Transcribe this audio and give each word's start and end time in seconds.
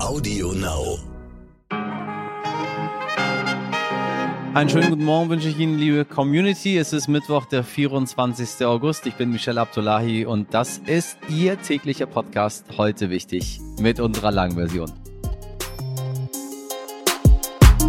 Audio 0.00 0.52
Now. 0.52 0.98
Einen 4.54 4.70
schönen 4.70 4.90
guten 4.90 5.04
Morgen 5.04 5.28
wünsche 5.28 5.48
ich 5.48 5.58
Ihnen, 5.58 5.76
liebe 5.76 6.04
Community. 6.04 6.78
Es 6.78 6.92
ist 6.92 7.08
Mittwoch, 7.08 7.46
der 7.46 7.64
24. 7.64 8.64
August. 8.64 9.06
Ich 9.06 9.14
bin 9.14 9.30
Michelle 9.32 9.60
Abdullahi 9.60 10.24
und 10.24 10.54
das 10.54 10.78
ist 10.78 11.18
Ihr 11.28 11.60
täglicher 11.60 12.06
Podcast 12.06 12.64
heute 12.78 13.10
wichtig 13.10 13.60
mit 13.80 13.98
unserer 13.98 14.30
langen 14.30 14.54
Version. 14.54 14.92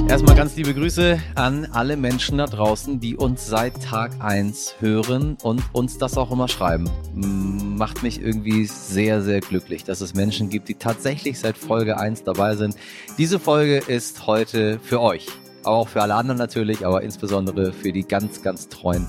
Erstmal 0.10 0.36
ganz 0.36 0.56
liebe 0.56 0.74
Grüße 0.74 1.22
an 1.36 1.68
alle 1.72 1.96
Menschen 1.96 2.40
da 2.40 2.48
draußen, 2.48 3.00
die 3.00 3.16
uns 3.16 3.46
seit 3.46 3.84
Tag 3.84 4.12
1 4.18 4.78
hören 4.80 5.38
und 5.44 5.62
uns 5.72 6.00
das 6.00 6.18
auch 6.18 6.32
immer 6.32 6.48
schreiben. 6.48 6.90
Macht 7.14 8.02
mich 8.02 8.20
irgendwie 8.20 8.66
sehr, 8.66 9.22
sehr 9.22 9.40
glücklich, 9.40 9.84
dass 9.84 10.02
es 10.02 10.16
Menschen 10.16 10.50
gibt, 10.50 10.68
die 10.68 10.74
tatsächlich 10.74 11.38
seit 11.38 11.60
Folge 11.60 12.00
1 12.00 12.24
dabei 12.24 12.56
sind. 12.56 12.76
Diese 13.20 13.38
Folge 13.38 13.84
ist 13.86 14.26
heute 14.26 14.80
für 14.80 15.00
euch. 15.00 15.28
Auch 15.64 15.88
für 15.88 16.02
alle 16.02 16.16
anderen 16.16 16.40
natürlich, 16.40 16.88
aber 16.88 17.04
insbesondere 17.04 17.72
für 17.72 17.92
die 17.92 18.04
ganz, 18.04 18.42
ganz 18.42 18.68
treuen, 18.68 19.06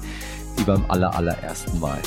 die 0.58 0.64
beim 0.64 0.84
aller, 0.90 1.14
allerersten 1.14 1.80
Mal 1.80 1.98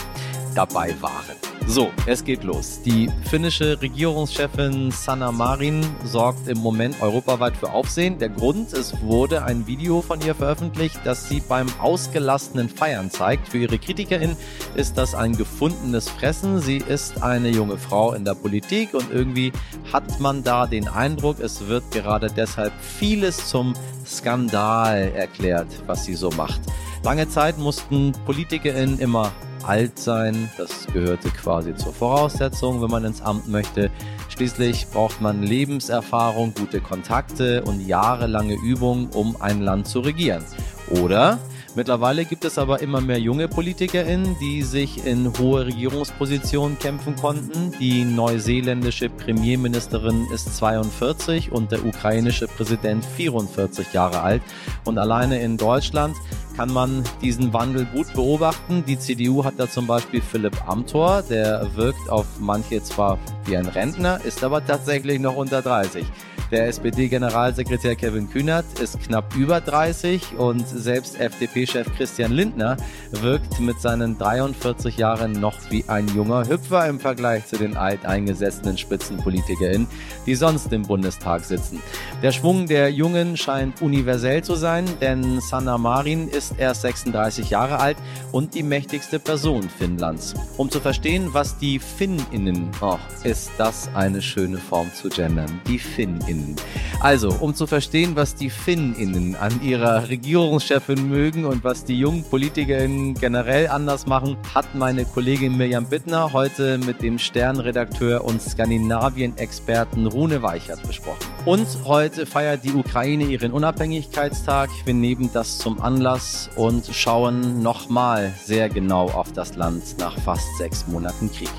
dabei 0.54 0.96
waren. 1.02 1.43
So, 1.66 1.92
es 2.06 2.24
geht 2.24 2.44
los. 2.44 2.82
Die 2.86 3.10
finnische 3.30 3.82
Regierungschefin 3.82 4.92
Sanna 4.92 5.32
Marin 5.32 5.84
sorgt 6.04 6.48
im 6.48 6.60
Moment 6.60 7.02
europaweit 7.02 7.56
für 7.56 7.72
Aufsehen. 7.72 8.20
Der 8.20 8.30
Grund, 8.30 8.74
es 8.74 9.02
wurde 9.02 9.44
ein 9.44 9.66
Video 9.66 10.02
von 10.02 10.22
ihr 10.22 10.36
veröffentlicht, 10.36 11.00
das 11.04 11.30
sie 11.30 11.40
beim 11.40 11.68
ausgelassenen 11.80 12.70
Feiern 12.70 13.10
zeigt. 13.10 13.48
Für 13.48 13.60
ihre 13.60 13.80
KritikerInnen 13.80 14.36
ist 14.76 14.98
das 14.98 15.16
ein 15.16 15.36
gefundenes 15.36 16.10
Fressen. 16.10 16.60
Sie 16.60 16.78
ist 16.78 17.24
eine 17.24 17.50
junge 17.50 17.78
Frau 17.78 18.14
in 18.14 18.26
der 18.26 18.36
Politik 18.36 18.94
und 18.94 19.10
irgendwie 19.12 19.52
hat 19.92 20.20
man 20.20 20.44
da 20.44 20.68
den 20.68 20.88
Eindruck, 20.88 21.40
es 21.40 21.68
wird 21.68 21.90
gerade 21.92 22.28
deshalb 22.28 22.74
vieles 22.82 23.48
zum 23.48 23.74
Skandal 24.06 25.12
erklärt, 25.16 25.68
was 25.88 26.06
sie 26.06 26.16
so 26.16 26.30
macht. 26.32 26.62
Lange 27.04 27.28
Zeit 27.30 27.58
mussten 27.58 28.12
PolitikerInnen 28.26 29.00
immer 29.00 29.32
alt 29.64 30.00
sein. 30.00 30.50
Das 30.58 30.88
gehörte 30.88 31.30
quasi 31.30 31.76
zur 31.76 31.94
Voraussetzung, 31.94 32.82
wenn 32.82 32.90
man 32.90 33.06
ins 33.06 33.22
Amt 33.22 33.48
möchte. 33.48 33.92
Schließlich 34.30 34.88
braucht 34.88 35.22
man 35.22 35.44
Lebenserfahrung, 35.44 36.54
gute 36.54 36.82
Kontakte 36.82 37.64
und 37.64 37.86
jahrelange 37.86 38.56
Übung, 38.56 39.10
um 39.10 39.36
ein 39.42 39.62
Land 39.62 39.88
zu 39.88 40.00
regieren. 40.00 40.44
Oder 40.90 41.40
Mittlerweile 41.76 42.26
gibt 42.26 42.46
es 42.46 42.60
aber 42.60 42.82
immer 42.82 43.02
mehr 43.02 43.20
junge 43.20 43.48
PolitikerInnen, 43.48 44.36
die 44.40 44.62
sich 44.62 45.08
in 45.08 45.36
hohe 45.40 45.66
Regierungspositionen 45.66 46.78
kämpfen 46.78 47.16
konnten. 47.16 47.72
Die 47.80 48.06
neuseeländische 48.06 49.10
Premierministerin 49.10 50.28
ist 50.32 50.56
42 50.56 51.52
und 51.52 51.72
der 51.72 51.84
ukrainische 51.84 52.48
Präsident 52.48 53.04
44 53.04 53.92
Jahre 53.92 54.22
alt. 54.22 54.44
Und 54.86 55.00
alleine 55.00 55.42
in 55.42 55.58
Deutschland 55.58 56.16
kann 56.56 56.72
man 56.72 57.04
diesen 57.22 57.54
Wandel 57.54 57.86
gut 57.86 58.14
beobachten. 58.14 58.84
Die 58.86 58.98
CDU 58.98 59.44
hat 59.44 59.56
da 59.58 59.70
zum 59.70 59.88
Beispiel 59.88 60.22
Philipp 60.22 60.68
Amthor, 60.68 61.24
der 61.24 61.68
wirkt 61.76 62.10
auf 62.10 62.26
manche 62.40 62.82
zwar 62.84 63.18
wie 63.46 63.58
ein 63.58 63.68
Rentner, 63.68 64.20
ist 64.24 64.44
aber 64.44 64.66
tatsächlich 64.66 65.20
noch 65.20 65.36
unter 65.36 65.62
30. 65.62 66.06
Der 66.54 66.68
SPD-Generalsekretär 66.68 67.96
Kevin 67.96 68.30
Kühnert 68.30 68.66
ist 68.80 69.00
knapp 69.00 69.36
über 69.36 69.60
30 69.60 70.38
und 70.38 70.68
selbst 70.68 71.20
FDP-Chef 71.20 71.88
Christian 71.98 72.32
Lindner 72.32 72.78
wirkt 73.10 73.60
mit 73.60 73.82
seinen 73.82 74.20
43 74.20 74.98
Jahren 74.98 75.32
noch 75.32 75.56
wie 75.72 75.84
ein 75.88 76.08
junger 76.10 76.48
Hüpfer 76.48 76.88
im 76.88 77.00
Vergleich 77.00 77.48
zu 77.48 77.58
den 77.58 77.76
alteingesessenen 77.76 78.78
SpitzenpolitikerInnen, 78.78 79.88
die 80.28 80.36
sonst 80.36 80.72
im 80.72 80.84
Bundestag 80.84 81.44
sitzen. 81.44 81.82
Der 82.24 82.32
Schwung 82.32 82.68
der 82.68 82.90
Jungen 82.90 83.36
scheint 83.36 83.82
universell 83.82 84.46
zu 84.46 84.56
sein, 84.56 84.86
denn 85.02 85.42
Sanna 85.42 85.78
Marin 85.78 86.30
ist 86.30 86.54
erst 86.58 86.84
36 86.84 87.50
Jahre 87.50 87.82
alt 87.82 87.98
und 88.32 88.56
die 88.56 88.64
mächtigste 88.64 89.20
Person 89.20 89.64
Finnlands. 89.64 90.34
Um 90.56 90.72
zu 90.72 90.80
verstehen, 90.80 91.34
was 91.34 91.58
die 91.58 91.80
FinnInnen, 91.80 92.70
oh, 92.80 92.98
ist 93.26 93.52
das 93.58 93.90
eine 93.94 94.22
schöne 94.22 94.58
Form 94.58 94.90
zu 94.94 95.10
gendern, 95.10 95.60
die 95.68 95.78
FinnInnen. 95.78 96.56
Also, 97.02 97.28
um 97.42 97.54
zu 97.54 97.68
verstehen, 97.68 98.16
was 98.16 98.36
die 98.36 98.50
FinnInnen 98.50 99.36
an 99.36 99.62
ihrer 99.62 100.08
Regierungschefin 100.08 101.10
mögen 101.10 101.44
und 101.44 101.66
was 101.66 101.84
die 101.84 102.00
jungen 102.00 102.24
PolitikerInnen 102.24 103.16
generell 103.16 103.68
anders 103.68 104.06
machen, 104.06 104.38
hat 104.56 104.76
meine 104.76 105.04
Kollegin 105.04 105.58
Mirjam 105.58 105.88
Bittner 105.88 106.32
heute 106.32 106.78
mit 106.78 107.02
dem 107.02 107.20
Sternredakteur 107.20 108.24
und 108.24 108.42
Skandinavien-Experten 108.42 110.08
Rune 110.08 110.42
Weichert 110.42 110.88
besprochen. 110.88 111.28
Und 111.44 111.68
heute 111.84 112.13
feiert 112.16 112.64
die 112.64 112.74
Ukraine 112.74 113.26
ihren 113.26 113.52
Unabhängigkeitstag. 113.52 114.70
Wir 114.86 114.94
nehmen 114.94 115.30
das 115.34 115.58
zum 115.58 115.82
Anlass 115.82 116.50
und 116.56 116.86
schauen 116.86 117.62
nochmal 117.62 118.34
sehr 118.44 118.70
genau 118.70 119.10
auf 119.10 119.32
das 119.34 119.56
Land 119.56 119.98
nach 119.98 120.18
fast 120.20 120.58
sechs 120.58 120.88
Monaten 120.88 121.32
Krieg. 121.32 121.50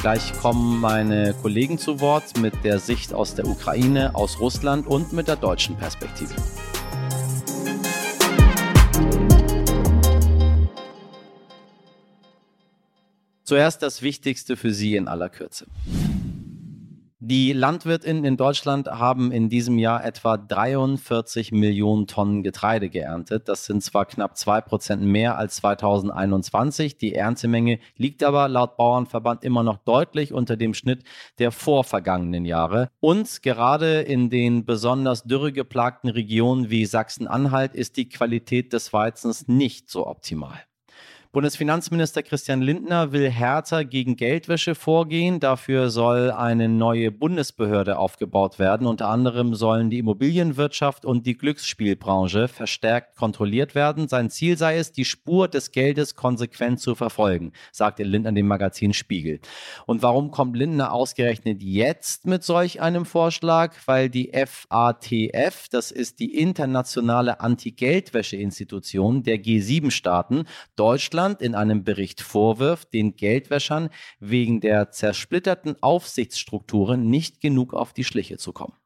Gleich 0.00 0.32
kommen 0.40 0.80
meine 0.80 1.34
Kollegen 1.40 1.78
zu 1.78 2.00
Wort 2.00 2.36
mit 2.38 2.64
der 2.64 2.78
Sicht 2.78 3.14
aus 3.14 3.34
der 3.34 3.46
Ukraine, 3.46 4.14
aus 4.14 4.40
Russland 4.40 4.86
und 4.86 5.12
mit 5.12 5.28
der 5.28 5.36
deutschen 5.36 5.76
Perspektive. 5.76 6.34
Zuerst 13.44 13.82
das 13.82 14.02
Wichtigste 14.02 14.56
für 14.56 14.72
Sie 14.72 14.96
in 14.96 15.08
aller 15.08 15.28
Kürze. 15.28 15.66
Die 17.22 17.52
Landwirtinnen 17.52 18.24
in 18.24 18.38
Deutschland 18.38 18.88
haben 18.88 19.30
in 19.30 19.50
diesem 19.50 19.76
Jahr 19.76 20.02
etwa 20.02 20.38
43 20.38 21.52
Millionen 21.52 22.06
Tonnen 22.06 22.42
Getreide 22.42 22.88
geerntet. 22.88 23.46
Das 23.46 23.66
sind 23.66 23.84
zwar 23.84 24.06
knapp 24.06 24.38
zwei 24.38 24.62
Prozent 24.62 25.02
mehr 25.02 25.36
als 25.36 25.56
2021. 25.56 26.96
Die 26.96 27.14
Erntemenge 27.14 27.78
liegt 27.98 28.22
aber 28.22 28.48
laut 28.48 28.78
Bauernverband 28.78 29.44
immer 29.44 29.62
noch 29.62 29.76
deutlich 29.84 30.32
unter 30.32 30.56
dem 30.56 30.72
Schnitt 30.72 31.04
der 31.38 31.52
vorvergangenen 31.52 32.46
Jahre. 32.46 32.88
Und 33.00 33.42
gerade 33.42 34.00
in 34.00 34.30
den 34.30 34.64
besonders 34.64 35.24
dürregeplagten 35.24 36.08
Regionen 36.08 36.70
wie 36.70 36.86
Sachsen-Anhalt 36.86 37.74
ist 37.74 37.98
die 37.98 38.08
Qualität 38.08 38.72
des 38.72 38.94
Weizens 38.94 39.46
nicht 39.46 39.90
so 39.90 40.06
optimal. 40.06 40.58
Bundesfinanzminister 41.32 42.24
Christian 42.24 42.60
Lindner 42.60 43.12
will 43.12 43.30
härter 43.30 43.84
gegen 43.84 44.16
Geldwäsche 44.16 44.74
vorgehen. 44.74 45.38
Dafür 45.38 45.88
soll 45.88 46.32
eine 46.32 46.68
neue 46.68 47.12
Bundesbehörde 47.12 48.00
aufgebaut 48.00 48.58
werden. 48.58 48.84
Unter 48.84 49.06
anderem 49.06 49.54
sollen 49.54 49.90
die 49.90 49.98
Immobilienwirtschaft 49.98 51.04
und 51.04 51.26
die 51.26 51.36
Glücksspielbranche 51.36 52.48
verstärkt 52.48 53.14
kontrolliert 53.16 53.76
werden. 53.76 54.08
Sein 54.08 54.28
Ziel 54.28 54.58
sei 54.58 54.78
es, 54.78 54.90
die 54.90 55.04
Spur 55.04 55.46
des 55.46 55.70
Geldes 55.70 56.16
konsequent 56.16 56.80
zu 56.80 56.96
verfolgen, 56.96 57.52
sagte 57.70 58.02
Lindner 58.02 58.32
dem 58.32 58.48
Magazin 58.48 58.92
Spiegel. 58.92 59.38
Und 59.86 60.02
warum 60.02 60.32
kommt 60.32 60.56
Lindner 60.56 60.92
ausgerechnet 60.92 61.62
jetzt 61.62 62.26
mit 62.26 62.42
solch 62.42 62.80
einem 62.80 63.04
Vorschlag? 63.04 63.76
Weil 63.86 64.10
die 64.10 64.32
FATF, 64.34 65.68
das 65.70 65.92
ist 65.92 66.18
die 66.18 66.34
internationale 66.36 67.38
Anti-Geldwäsche-Institution 67.38 69.22
der 69.22 69.36
G7-Staaten, 69.36 70.46
Deutschland 70.74 71.19
Deutschland 71.20 71.42
in 71.42 71.54
einem 71.54 71.84
Bericht 71.84 72.22
vorwirft, 72.22 72.94
den 72.94 73.14
Geldwäschern 73.14 73.90
wegen 74.20 74.62
der 74.62 74.90
zersplitterten 74.90 75.76
Aufsichtsstrukturen 75.82 77.10
nicht 77.10 77.42
genug 77.42 77.74
auf 77.74 77.92
die 77.92 78.04
Schliche 78.04 78.38
zu 78.38 78.54
kommen. 78.54 78.79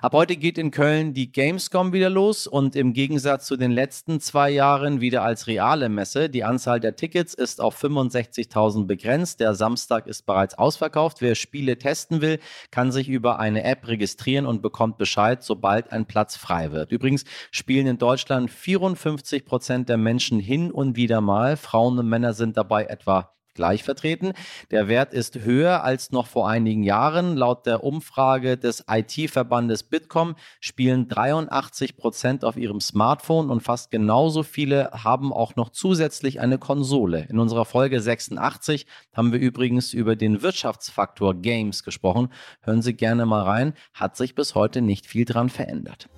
Ab 0.00 0.12
heute 0.14 0.36
geht 0.36 0.58
in 0.58 0.70
Köln 0.70 1.14
die 1.14 1.30
Gamescom 1.30 1.92
wieder 1.92 2.10
los 2.10 2.46
und 2.46 2.76
im 2.76 2.92
Gegensatz 2.92 3.46
zu 3.46 3.56
den 3.56 3.70
letzten 3.70 4.20
zwei 4.20 4.50
Jahren 4.50 5.00
wieder 5.00 5.22
als 5.22 5.46
reale 5.46 5.88
Messe. 5.88 6.28
Die 6.28 6.44
Anzahl 6.44 6.80
der 6.80 6.96
Tickets 6.96 7.34
ist 7.34 7.60
auf 7.60 7.82
65.000 7.82 8.86
begrenzt. 8.86 9.40
Der 9.40 9.54
Samstag 9.54 10.06
ist 10.06 10.26
bereits 10.26 10.58
ausverkauft. 10.58 11.20
Wer 11.20 11.34
Spiele 11.34 11.78
testen 11.78 12.20
will, 12.20 12.38
kann 12.70 12.92
sich 12.92 13.08
über 13.08 13.38
eine 13.38 13.64
App 13.64 13.86
registrieren 13.86 14.46
und 14.46 14.62
bekommt 14.62 14.98
Bescheid, 14.98 15.42
sobald 15.42 15.92
ein 15.92 16.06
Platz 16.06 16.36
frei 16.36 16.72
wird. 16.72 16.92
Übrigens 16.92 17.24
spielen 17.50 17.86
in 17.86 17.98
Deutschland 17.98 18.50
54 18.50 19.44
Prozent 19.44 19.88
der 19.88 19.96
Menschen 19.96 20.40
hin 20.40 20.70
und 20.70 20.96
wieder 20.96 21.20
mal. 21.20 21.56
Frauen 21.56 21.98
und 21.98 22.08
Männer 22.08 22.34
sind 22.34 22.56
dabei 22.56 22.84
etwa 22.84 23.32
gleich 23.54 23.82
vertreten. 23.84 24.32
Der 24.70 24.88
Wert 24.88 25.12
ist 25.12 25.40
höher 25.40 25.84
als 25.84 26.10
noch 26.10 26.26
vor 26.26 26.48
einigen 26.48 26.82
Jahren. 26.82 27.36
Laut 27.36 27.66
der 27.66 27.84
Umfrage 27.84 28.56
des 28.56 28.84
IT-Verbandes 28.88 29.82
Bitkom 29.82 30.36
spielen 30.60 31.08
83 31.08 31.96
Prozent 31.96 32.44
auf 32.44 32.56
ihrem 32.56 32.80
Smartphone 32.80 33.50
und 33.50 33.62
fast 33.62 33.90
genauso 33.90 34.42
viele 34.42 34.90
haben 34.92 35.32
auch 35.32 35.56
noch 35.56 35.70
zusätzlich 35.70 36.40
eine 36.40 36.58
Konsole. 36.58 37.26
In 37.28 37.38
unserer 37.38 37.64
Folge 37.64 38.00
86 38.00 38.86
haben 39.12 39.32
wir 39.32 39.40
übrigens 39.40 39.92
über 39.92 40.16
den 40.16 40.42
Wirtschaftsfaktor 40.42 41.34
Games 41.34 41.82
gesprochen. 41.82 42.28
Hören 42.62 42.82
Sie 42.82 42.94
gerne 42.94 43.26
mal 43.26 43.42
rein. 43.42 43.74
Hat 43.94 44.16
sich 44.16 44.34
bis 44.34 44.54
heute 44.54 44.82
nicht 44.82 45.06
viel 45.06 45.24
dran 45.24 45.48
verändert. 45.48 46.08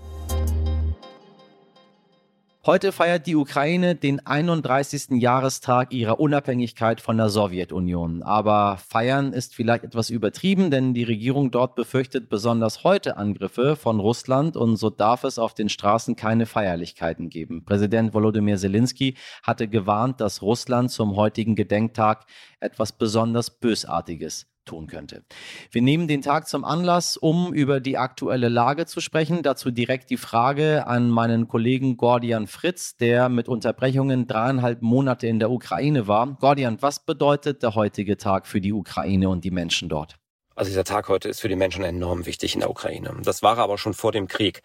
Heute 2.66 2.92
feiert 2.92 3.26
die 3.26 3.36
Ukraine 3.36 3.94
den 3.94 4.26
31. 4.26 5.20
Jahrestag 5.20 5.92
ihrer 5.92 6.18
Unabhängigkeit 6.18 6.98
von 7.02 7.18
der 7.18 7.28
Sowjetunion. 7.28 8.22
Aber 8.22 8.78
feiern 8.78 9.34
ist 9.34 9.54
vielleicht 9.54 9.84
etwas 9.84 10.08
übertrieben, 10.08 10.70
denn 10.70 10.94
die 10.94 11.02
Regierung 11.02 11.50
dort 11.50 11.74
befürchtet 11.74 12.30
besonders 12.30 12.82
heute 12.82 13.18
Angriffe 13.18 13.76
von 13.76 14.00
Russland 14.00 14.56
und 14.56 14.76
so 14.76 14.88
darf 14.88 15.24
es 15.24 15.38
auf 15.38 15.52
den 15.52 15.68
Straßen 15.68 16.16
keine 16.16 16.46
Feierlichkeiten 16.46 17.28
geben. 17.28 17.66
Präsident 17.66 18.14
Volodymyr 18.14 18.56
Zelensky 18.56 19.18
hatte 19.42 19.68
gewarnt, 19.68 20.22
dass 20.22 20.40
Russland 20.40 20.90
zum 20.90 21.16
heutigen 21.16 21.56
Gedenktag 21.56 22.24
etwas 22.60 22.92
besonders 22.92 23.50
Bösartiges 23.50 24.46
tun 24.64 24.86
könnte. 24.86 25.24
Wir 25.70 25.82
nehmen 25.82 26.08
den 26.08 26.22
Tag 26.22 26.48
zum 26.48 26.64
Anlass, 26.64 27.16
um 27.16 27.52
über 27.52 27.80
die 27.80 27.98
aktuelle 27.98 28.48
Lage 28.48 28.86
zu 28.86 29.00
sprechen. 29.00 29.42
Dazu 29.42 29.70
direkt 29.70 30.10
die 30.10 30.16
Frage 30.16 30.86
an 30.86 31.10
meinen 31.10 31.48
Kollegen 31.48 31.96
Gordian 31.96 32.46
Fritz, 32.46 32.96
der 32.96 33.28
mit 33.28 33.48
Unterbrechungen 33.48 34.26
dreieinhalb 34.26 34.82
Monate 34.82 35.26
in 35.26 35.38
der 35.38 35.50
Ukraine 35.50 36.08
war. 36.08 36.36
Gordian, 36.40 36.80
was 36.80 37.04
bedeutet 37.04 37.62
der 37.62 37.74
heutige 37.74 38.16
Tag 38.16 38.46
für 38.46 38.60
die 38.60 38.72
Ukraine 38.72 39.28
und 39.28 39.44
die 39.44 39.50
Menschen 39.50 39.88
dort? 39.88 40.16
Also 40.56 40.70
dieser 40.70 40.84
Tag 40.84 41.08
heute 41.08 41.28
ist 41.28 41.40
für 41.40 41.48
die 41.48 41.56
Menschen 41.56 41.84
enorm 41.84 42.26
wichtig 42.26 42.54
in 42.54 42.60
der 42.60 42.70
Ukraine. 42.70 43.12
Das 43.22 43.42
war 43.42 43.58
aber 43.58 43.76
schon 43.76 43.94
vor 43.94 44.12
dem 44.12 44.28
Krieg. 44.28 44.62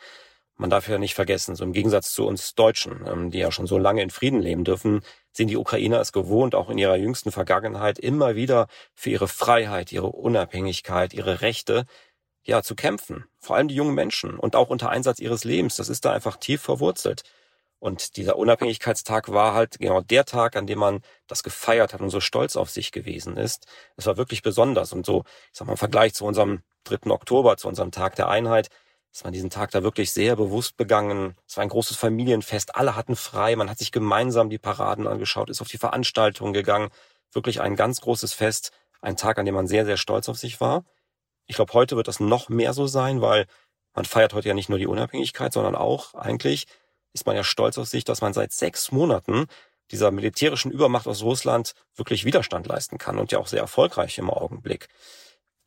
Man 0.59 0.69
darf 0.69 0.89
ja 0.89 0.97
nicht 0.97 1.15
vergessen, 1.15 1.55
so 1.55 1.63
im 1.63 1.71
Gegensatz 1.71 2.11
zu 2.11 2.27
uns 2.27 2.53
Deutschen, 2.53 3.05
ähm, 3.07 3.31
die 3.31 3.39
ja 3.39 3.49
schon 3.49 3.65
so 3.65 3.77
lange 3.77 4.01
in 4.01 4.09
Frieden 4.09 4.41
leben 4.41 4.65
dürfen, 4.65 5.01
sind 5.39 5.47
die 5.47 5.57
Ukrainer 5.57 6.01
es 6.01 6.11
gewohnt, 6.11 6.53
auch 6.53 6.69
in 6.69 6.77
ihrer 6.77 6.97
jüngsten 6.97 7.31
Vergangenheit 7.31 7.97
immer 7.97 8.35
wieder 8.35 8.67
für 8.93 9.09
ihre 9.09 9.29
Freiheit, 9.29 9.89
ihre 9.93 10.07
Unabhängigkeit, 10.07 11.13
ihre 11.13 11.39
Rechte, 11.39 11.85
ja, 12.43 12.61
zu 12.61 12.75
kämpfen. 12.75 13.23
Vor 13.39 13.55
allem 13.55 13.69
die 13.69 13.75
jungen 13.75 13.95
Menschen 13.95 14.37
und 14.37 14.57
auch 14.57 14.69
unter 14.69 14.89
Einsatz 14.89 15.19
ihres 15.19 15.45
Lebens. 15.45 15.77
Das 15.77 15.87
ist 15.87 16.03
da 16.03 16.11
einfach 16.11 16.35
tief 16.35 16.61
verwurzelt. 16.61 17.23
Und 17.79 18.17
dieser 18.17 18.35
Unabhängigkeitstag 18.35 19.31
war 19.31 19.53
halt 19.53 19.79
genau 19.79 20.01
der 20.01 20.25
Tag, 20.25 20.57
an 20.57 20.67
dem 20.67 20.79
man 20.79 20.99
das 21.27 21.41
gefeiert 21.41 21.93
hat 21.93 22.01
und 22.01 22.09
so 22.09 22.19
stolz 22.19 22.57
auf 22.57 22.69
sich 22.69 22.91
gewesen 22.91 23.37
ist. 23.37 23.65
Es 23.95 24.05
war 24.07 24.17
wirklich 24.17 24.41
besonders 24.41 24.91
und 24.91 25.05
so, 25.05 25.23
ich 25.25 25.57
sag 25.57 25.67
mal, 25.67 25.73
im 25.73 25.77
Vergleich 25.77 26.13
zu 26.13 26.25
unserem 26.25 26.63
3. 26.83 27.11
Oktober, 27.11 27.55
zu 27.55 27.69
unserem 27.69 27.91
Tag 27.91 28.15
der 28.15 28.27
Einheit, 28.27 28.67
ist 29.11 29.23
man 29.23 29.33
diesen 29.33 29.49
Tag 29.49 29.71
da 29.71 29.83
wirklich 29.83 30.11
sehr 30.11 30.35
bewusst 30.35 30.77
begangen. 30.77 31.35
Es 31.47 31.57
war 31.57 31.63
ein 31.63 31.69
großes 31.69 31.97
Familienfest. 31.97 32.75
Alle 32.75 32.95
hatten 32.95 33.15
frei. 33.15 33.55
Man 33.55 33.69
hat 33.69 33.79
sich 33.79 33.91
gemeinsam 33.91 34.49
die 34.49 34.59
Paraden 34.59 35.07
angeschaut, 35.07 35.49
ist 35.49 35.61
auf 35.61 35.67
die 35.67 35.77
Veranstaltungen 35.77 36.53
gegangen. 36.53 36.89
Wirklich 37.31 37.61
ein 37.61 37.75
ganz 37.75 38.01
großes 38.01 38.33
Fest. 38.33 38.71
Ein 39.01 39.17
Tag, 39.17 39.39
an 39.39 39.45
dem 39.45 39.55
man 39.55 39.67
sehr, 39.67 39.85
sehr 39.85 39.97
stolz 39.97 40.29
auf 40.29 40.37
sich 40.37 40.61
war. 40.61 40.83
Ich 41.47 41.55
glaube, 41.55 41.73
heute 41.73 41.95
wird 41.95 42.07
das 42.07 42.19
noch 42.19 42.49
mehr 42.49 42.73
so 42.73 42.85
sein, 42.85 43.21
weil 43.21 43.47
man 43.95 44.05
feiert 44.05 44.33
heute 44.33 44.47
ja 44.47 44.53
nicht 44.53 44.69
nur 44.69 44.77
die 44.77 44.87
Unabhängigkeit, 44.87 45.51
sondern 45.51 45.75
auch 45.75 46.13
eigentlich 46.13 46.67
ist 47.13 47.25
man 47.25 47.35
ja 47.35 47.43
stolz 47.43 47.77
auf 47.77 47.87
sich, 47.87 48.03
dass 48.03 48.21
man 48.21 48.33
seit 48.33 48.51
sechs 48.51 48.91
Monaten 48.91 49.47
dieser 49.91 50.11
militärischen 50.11 50.71
Übermacht 50.71 51.07
aus 51.07 51.23
Russland 51.23 51.73
wirklich 51.95 52.23
Widerstand 52.25 52.67
leisten 52.67 52.99
kann 52.99 53.17
und 53.17 53.31
ja 53.31 53.39
auch 53.39 53.47
sehr 53.47 53.61
erfolgreich 53.61 54.17
im 54.19 54.29
Augenblick. 54.29 54.87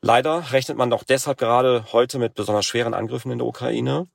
Leider 0.04 0.50
rechnet 0.50 0.76
man 0.76 0.90
doch 0.90 1.04
deshalb 1.04 1.38
gerade 1.38 1.84
heute 1.92 2.18
mit 2.18 2.34
besonders 2.34 2.66
schweren 2.66 2.92
Angriffen 2.92 3.30
in 3.30 3.38
der 3.38 3.46
Ukraine. 3.46 4.08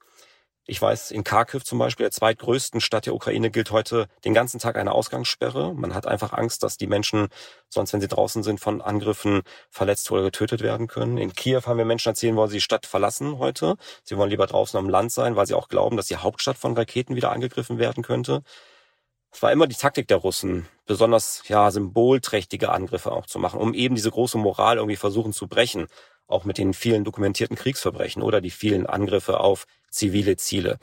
Ich 0.65 0.81
weiß, 0.81 1.11
in 1.11 1.23
Kharkiv 1.23 1.63
zum 1.63 1.79
Beispiel, 1.79 2.03
der 2.03 2.11
zweitgrößten 2.11 2.81
Stadt 2.81 3.05
der 3.05 3.15
Ukraine, 3.15 3.49
gilt 3.51 3.71
heute 3.71 4.07
den 4.25 4.33
ganzen 4.33 4.59
Tag 4.59 4.75
eine 4.75 4.91
Ausgangssperre. 4.91 5.73
Man 5.73 5.93
hat 5.95 6.05
einfach 6.05 6.33
Angst, 6.33 6.61
dass 6.61 6.75
die 6.75 6.87
Menschen 6.87 7.29
sonst, 7.69 7.93
wenn 7.93 8.01
sie 8.01 8.09
draußen 8.09 8.43
sind, 8.43 8.59
von 8.59 8.81
Angriffen 8.81 9.43
verletzt 9.69 10.11
oder 10.11 10.23
getötet 10.23 10.61
werden 10.61 10.87
können. 10.87 11.17
In 11.17 11.31
Kiew 11.31 11.61
haben 11.65 11.77
wir 11.77 11.85
Menschen 11.85 12.09
erzählen, 12.09 12.35
wollen 12.35 12.49
sie 12.49 12.57
die 12.57 12.61
Stadt 12.61 12.85
verlassen 12.85 13.37
heute. 13.39 13.77
Sie 14.03 14.17
wollen 14.17 14.29
lieber 14.29 14.45
draußen 14.45 14.77
am 14.77 14.89
Land 14.89 15.13
sein, 15.13 15.37
weil 15.37 15.47
sie 15.47 15.53
auch 15.53 15.69
glauben, 15.69 15.95
dass 15.95 16.07
die 16.07 16.17
Hauptstadt 16.17 16.57
von 16.57 16.75
Raketen 16.75 17.15
wieder 17.15 17.31
angegriffen 17.31 17.79
werden 17.79 18.03
könnte. 18.03 18.43
Es 19.31 19.41
war 19.41 19.51
immer 19.51 19.67
die 19.67 19.75
Taktik 19.75 20.07
der 20.07 20.17
Russen, 20.17 20.67
besonders 20.85 21.43
ja 21.47 21.69
symbolträchtige 21.69 22.69
Angriffe 22.69 23.11
auch 23.11 23.25
zu 23.25 23.39
machen, 23.39 23.59
um 23.59 23.73
eben 23.73 23.95
diese 23.95 24.11
große 24.11 24.37
Moral 24.37 24.77
irgendwie 24.77 24.95
versuchen 24.95 25.33
zu 25.33 25.47
brechen, 25.47 25.87
auch 26.27 26.43
mit 26.43 26.57
den 26.57 26.73
vielen 26.73 27.03
dokumentierten 27.03 27.55
Kriegsverbrechen 27.55 28.21
oder 28.21 28.41
die 28.41 28.49
vielen 28.49 28.85
Angriffe 28.85 29.39
auf 29.39 29.65
zivile 29.89 30.37
Ziele. 30.37 30.79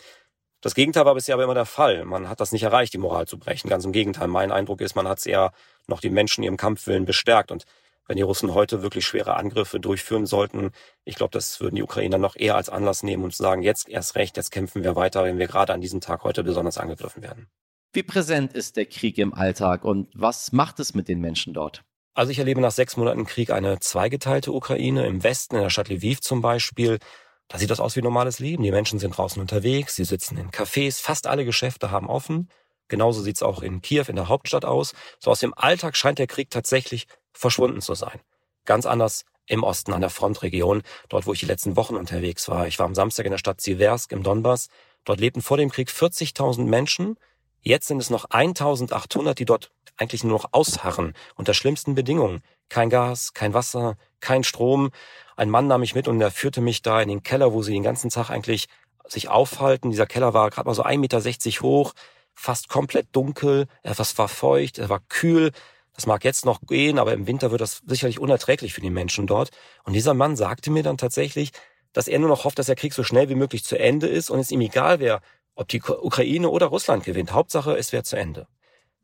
Das 0.60 0.74
Gegenteil 0.74 1.04
war 1.04 1.14
bisher 1.14 1.34
aber 1.34 1.44
immer 1.44 1.54
der 1.54 1.66
Fall. 1.66 2.06
Man 2.06 2.28
hat 2.28 2.40
das 2.40 2.52
nicht 2.52 2.62
erreicht, 2.62 2.94
die 2.94 2.98
Moral 2.98 3.26
zu 3.26 3.38
brechen. 3.38 3.68
Ganz 3.68 3.84
im 3.84 3.92
Gegenteil. 3.92 4.28
Mein 4.28 4.50
Eindruck 4.50 4.80
ist, 4.80 4.94
man 4.94 5.06
hat 5.06 5.18
es 5.18 5.26
eher 5.26 5.52
noch 5.86 6.00
die 6.00 6.08
Menschen 6.08 6.42
ihrem 6.42 6.56
Kampfwillen 6.56 7.04
bestärkt. 7.04 7.52
Und 7.52 7.66
wenn 8.06 8.16
die 8.16 8.22
Russen 8.22 8.54
heute 8.54 8.82
wirklich 8.82 9.04
schwere 9.04 9.36
Angriffe 9.36 9.78
durchführen 9.78 10.24
sollten, 10.24 10.70
ich 11.04 11.16
glaube, 11.16 11.32
das 11.32 11.60
würden 11.60 11.76
die 11.76 11.82
Ukrainer 11.82 12.16
noch 12.16 12.36
eher 12.36 12.56
als 12.56 12.70
Anlass 12.70 13.02
nehmen 13.02 13.24
und 13.24 13.34
sagen, 13.34 13.62
jetzt 13.62 13.90
erst 13.90 14.14
recht, 14.14 14.38
jetzt 14.38 14.52
kämpfen 14.52 14.84
wir 14.84 14.96
weiter, 14.96 15.24
wenn 15.24 15.38
wir 15.38 15.48
gerade 15.48 15.74
an 15.74 15.82
diesem 15.82 16.00
Tag 16.00 16.24
heute 16.24 16.42
besonders 16.44 16.78
angegriffen 16.78 17.22
werden. 17.22 17.50
Wie 17.94 18.02
präsent 18.02 18.54
ist 18.54 18.76
der 18.76 18.86
Krieg 18.86 19.18
im 19.18 19.32
Alltag 19.34 19.84
und 19.84 20.08
was 20.14 20.50
macht 20.50 20.80
es 20.80 20.94
mit 20.94 21.06
den 21.06 21.20
Menschen 21.20 21.54
dort? 21.54 21.84
Also 22.12 22.32
ich 22.32 22.40
erlebe 22.40 22.60
nach 22.60 22.72
sechs 22.72 22.96
Monaten 22.96 23.24
Krieg 23.24 23.50
eine 23.50 23.78
zweigeteilte 23.78 24.50
Ukraine. 24.52 25.06
Im 25.06 25.22
Westen, 25.22 25.54
in 25.54 25.62
der 25.62 25.70
Stadt 25.70 25.88
Lviv 25.88 26.20
zum 26.20 26.42
Beispiel, 26.42 26.98
da 27.46 27.56
sieht 27.56 27.70
das 27.70 27.78
aus 27.78 27.94
wie 27.94 28.02
normales 28.02 28.40
Leben. 28.40 28.64
Die 28.64 28.72
Menschen 28.72 28.98
sind 28.98 29.16
draußen 29.16 29.40
unterwegs, 29.40 29.94
sie 29.94 30.04
sitzen 30.04 30.36
in 30.38 30.50
Cafés, 30.50 31.00
fast 31.00 31.28
alle 31.28 31.44
Geschäfte 31.44 31.92
haben 31.92 32.08
offen. 32.08 32.48
Genauso 32.88 33.22
sieht's 33.22 33.44
auch 33.44 33.62
in 33.62 33.80
Kiew, 33.80 34.06
in 34.08 34.16
der 34.16 34.28
Hauptstadt 34.28 34.64
aus. 34.64 34.94
So 35.20 35.30
aus 35.30 35.38
dem 35.38 35.54
Alltag 35.54 35.96
scheint 35.96 36.18
der 36.18 36.26
Krieg 36.26 36.50
tatsächlich 36.50 37.06
verschwunden 37.32 37.80
zu 37.80 37.94
sein. 37.94 38.18
Ganz 38.64 38.86
anders 38.86 39.24
im 39.46 39.62
Osten 39.62 39.92
an 39.92 40.00
der 40.00 40.10
Frontregion, 40.10 40.82
dort 41.08 41.28
wo 41.28 41.32
ich 41.32 41.40
die 41.40 41.46
letzten 41.46 41.76
Wochen 41.76 41.94
unterwegs 41.94 42.48
war. 42.48 42.66
Ich 42.66 42.80
war 42.80 42.86
am 42.86 42.94
Samstag 42.96 43.26
in 43.26 43.30
der 43.30 43.38
Stadt 43.38 43.60
Siversk 43.60 44.10
im 44.10 44.24
Donbass. 44.24 44.66
Dort 45.04 45.20
lebten 45.20 45.42
vor 45.42 45.58
dem 45.58 45.70
Krieg 45.70 45.90
40.000 45.90 46.64
Menschen. 46.64 47.16
Jetzt 47.64 47.88
sind 47.88 47.98
es 47.98 48.10
noch 48.10 48.26
1800, 48.26 49.38
die 49.38 49.46
dort 49.46 49.72
eigentlich 49.96 50.22
nur 50.22 50.34
noch 50.34 50.50
ausharren, 50.52 51.14
unter 51.34 51.54
schlimmsten 51.54 51.94
Bedingungen. 51.94 52.42
Kein 52.68 52.90
Gas, 52.90 53.32
kein 53.32 53.54
Wasser, 53.54 53.96
kein 54.20 54.44
Strom. 54.44 54.90
Ein 55.36 55.48
Mann 55.48 55.66
nahm 55.66 55.80
mich 55.80 55.94
mit 55.94 56.06
und 56.06 56.20
er 56.20 56.30
führte 56.30 56.60
mich 56.60 56.82
da 56.82 57.00
in 57.00 57.08
den 57.08 57.22
Keller, 57.22 57.54
wo 57.54 57.62
sie 57.62 57.72
den 57.72 57.82
ganzen 57.82 58.10
Tag 58.10 58.28
eigentlich 58.28 58.66
sich 59.06 59.28
aufhalten. 59.28 59.90
Dieser 59.90 60.06
Keller 60.06 60.34
war 60.34 60.50
gerade 60.50 60.66
mal 60.66 60.74
so 60.74 60.84
1,60 60.84 60.98
Meter 60.98 61.62
hoch, 61.62 61.94
fast 62.34 62.68
komplett 62.68 63.08
dunkel, 63.12 63.66
etwas 63.82 64.18
war 64.18 64.28
feucht, 64.28 64.78
er 64.78 64.90
war 64.90 65.00
kühl. 65.08 65.50
Das 65.94 66.06
mag 66.06 66.24
jetzt 66.24 66.44
noch 66.44 66.60
gehen, 66.66 66.98
aber 66.98 67.12
im 67.14 67.26
Winter 67.26 67.50
wird 67.50 67.60
das 67.60 67.80
sicherlich 67.86 68.18
unerträglich 68.18 68.74
für 68.74 68.80
die 68.80 68.90
Menschen 68.90 69.26
dort. 69.26 69.50
Und 69.84 69.94
dieser 69.94 70.12
Mann 70.12 70.36
sagte 70.36 70.70
mir 70.70 70.82
dann 70.82 70.98
tatsächlich, 70.98 71.52
dass 71.92 72.08
er 72.08 72.18
nur 72.18 72.28
noch 72.28 72.44
hofft, 72.44 72.58
dass 72.58 72.66
der 72.66 72.74
Krieg 72.74 72.92
so 72.92 73.04
schnell 73.04 73.28
wie 73.28 73.36
möglich 73.36 73.64
zu 73.64 73.78
Ende 73.78 74.08
ist 74.08 74.28
und 74.28 74.40
es 74.40 74.50
ihm 74.50 74.60
egal 74.60 74.98
wäre, 74.98 75.20
ob 75.54 75.68
die 75.68 75.82
Ukraine 75.82 76.48
oder 76.48 76.66
Russland 76.66 77.04
gewinnt. 77.04 77.32
Hauptsache, 77.32 77.76
es 77.76 77.92
wird 77.92 78.06
zu 78.06 78.16
Ende. 78.16 78.46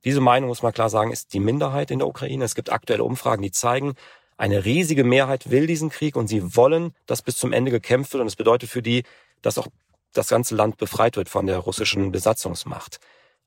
Diese 0.05 0.20
Meinung, 0.20 0.49
muss 0.49 0.62
man 0.62 0.73
klar 0.73 0.88
sagen, 0.88 1.12
ist 1.12 1.35
die 1.35 1.41
Minderheit 1.41 1.91
in 1.91 1.99
der 1.99 2.08
Ukraine. 2.08 2.44
Es 2.44 2.55
gibt 2.55 2.73
aktuelle 2.73 3.05
Umfragen, 3.05 3.43
die 3.43 3.50
zeigen, 3.50 3.94
eine 4.38 4.64
riesige 4.64 5.05
Mehrheit 5.05 5.50
will 5.50 5.67
diesen 5.67 5.91
Krieg 5.91 6.17
und 6.17 6.26
sie 6.26 6.56
wollen, 6.56 6.94
dass 7.05 7.20
bis 7.20 7.37
zum 7.37 7.52
Ende 7.52 7.70
gekämpft 7.70 8.14
wird. 8.14 8.23
Und 8.23 8.26
es 8.26 8.37
bedeutet 8.37 8.70
für 8.70 8.81
die, 8.81 9.03
dass 9.43 9.58
auch 9.58 9.67
das 10.15 10.29
ganze 10.29 10.55
Land 10.55 10.79
befreit 10.79 11.17
wird 11.17 11.29
von 11.29 11.46
der 11.46 11.58
russischen 11.58 12.10
Besatzungsmacht. 12.10 13.01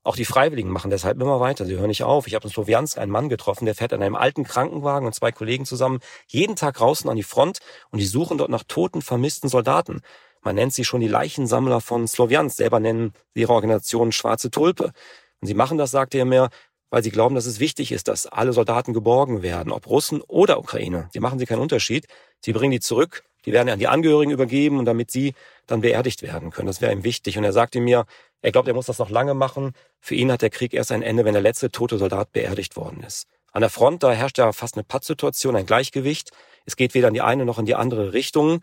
Auch 0.04 0.14
die 0.14 0.24
Freiwilligen 0.24 0.70
machen 0.70 0.90
deshalb 0.90 1.20
immer 1.20 1.40
weiter. 1.40 1.64
Sie 1.64 1.76
hören 1.76 1.88
nicht 1.88 2.04
auf. 2.04 2.26
Ich 2.28 2.34
habe 2.34 2.46
in 2.46 2.52
Slowiansk 2.52 2.98
einen 2.98 3.10
Mann 3.10 3.28
getroffen, 3.28 3.64
der 3.64 3.74
fährt 3.74 3.92
an 3.92 4.02
einem 4.02 4.14
alten 4.14 4.44
Krankenwagen 4.44 5.06
und 5.06 5.14
zwei 5.14 5.32
Kollegen 5.32 5.64
zusammen 5.64 5.98
jeden 6.28 6.56
Tag 6.56 6.76
draußen 6.76 7.10
an 7.10 7.16
die 7.16 7.22
Front 7.22 7.58
und 7.90 7.98
die 7.98 8.06
suchen 8.06 8.38
dort 8.38 8.50
nach 8.50 8.64
toten, 8.64 9.02
vermissten 9.02 9.48
Soldaten. 9.48 10.02
Man 10.44 10.56
nennt 10.56 10.74
sie 10.74 10.84
schon 10.84 11.00
die 11.00 11.08
Leichensammler 11.08 11.80
von 11.80 12.06
Slowiansk. 12.06 12.58
Selber 12.58 12.78
nennen 12.78 13.12
sie 13.34 13.40
ihre 13.40 13.54
Organisation 13.54 14.12
Schwarze 14.12 14.50
Tulpe. 14.50 14.92
Und 15.40 15.48
sie 15.48 15.54
machen 15.54 15.78
das, 15.78 15.90
sagte 15.90 16.18
er 16.18 16.26
mir, 16.26 16.50
weil 16.90 17.02
sie 17.02 17.10
glauben, 17.10 17.34
dass 17.34 17.46
es 17.46 17.58
wichtig 17.58 17.90
ist, 17.90 18.06
dass 18.08 18.26
alle 18.26 18.52
Soldaten 18.52 18.92
geborgen 18.92 19.42
werden, 19.42 19.72
ob 19.72 19.88
Russen 19.88 20.20
oder 20.20 20.58
Ukraine. 20.58 21.08
Die 21.14 21.20
machen 21.20 21.38
sie 21.38 21.46
keinen 21.46 21.60
Unterschied. 21.60 22.06
Sie 22.40 22.52
bringen 22.52 22.70
die 22.70 22.80
zurück, 22.80 23.24
die 23.46 23.52
werden 23.52 23.68
an 23.68 23.78
die 23.78 23.88
Angehörigen 23.88 24.30
übergeben 24.30 24.78
und 24.78 24.84
damit 24.84 25.10
sie 25.10 25.34
dann 25.66 25.80
beerdigt 25.80 26.22
werden 26.22 26.50
können. 26.50 26.66
Das 26.66 26.80
wäre 26.80 26.92
ihm 26.92 27.04
wichtig. 27.04 27.36
Und 27.38 27.44
er 27.44 27.52
sagte 27.52 27.80
mir, 27.80 28.04
er 28.42 28.52
glaubt, 28.52 28.68
er 28.68 28.74
muss 28.74 28.86
das 28.86 28.98
noch 28.98 29.10
lange 29.10 29.34
machen. 29.34 29.72
Für 30.00 30.14
ihn 30.14 30.30
hat 30.30 30.42
der 30.42 30.50
Krieg 30.50 30.74
erst 30.74 30.92
ein 30.92 31.02
Ende, 31.02 31.24
wenn 31.24 31.32
der 31.32 31.42
letzte 31.42 31.70
tote 31.70 31.98
Soldat 31.98 32.32
beerdigt 32.32 32.76
worden 32.76 33.02
ist. 33.02 33.26
An 33.52 33.60
der 33.60 33.70
Front, 33.70 34.02
da 34.02 34.12
herrscht 34.12 34.38
ja 34.38 34.52
fast 34.52 34.76
eine 34.76 34.84
Pattsituation, 34.84 35.56
ein 35.56 35.66
Gleichgewicht. 35.66 36.30
Es 36.66 36.76
geht 36.76 36.94
weder 36.94 37.08
in 37.08 37.14
die 37.14 37.22
eine 37.22 37.44
noch 37.44 37.58
in 37.58 37.66
die 37.66 37.74
andere 37.74 38.12
Richtung. 38.12 38.60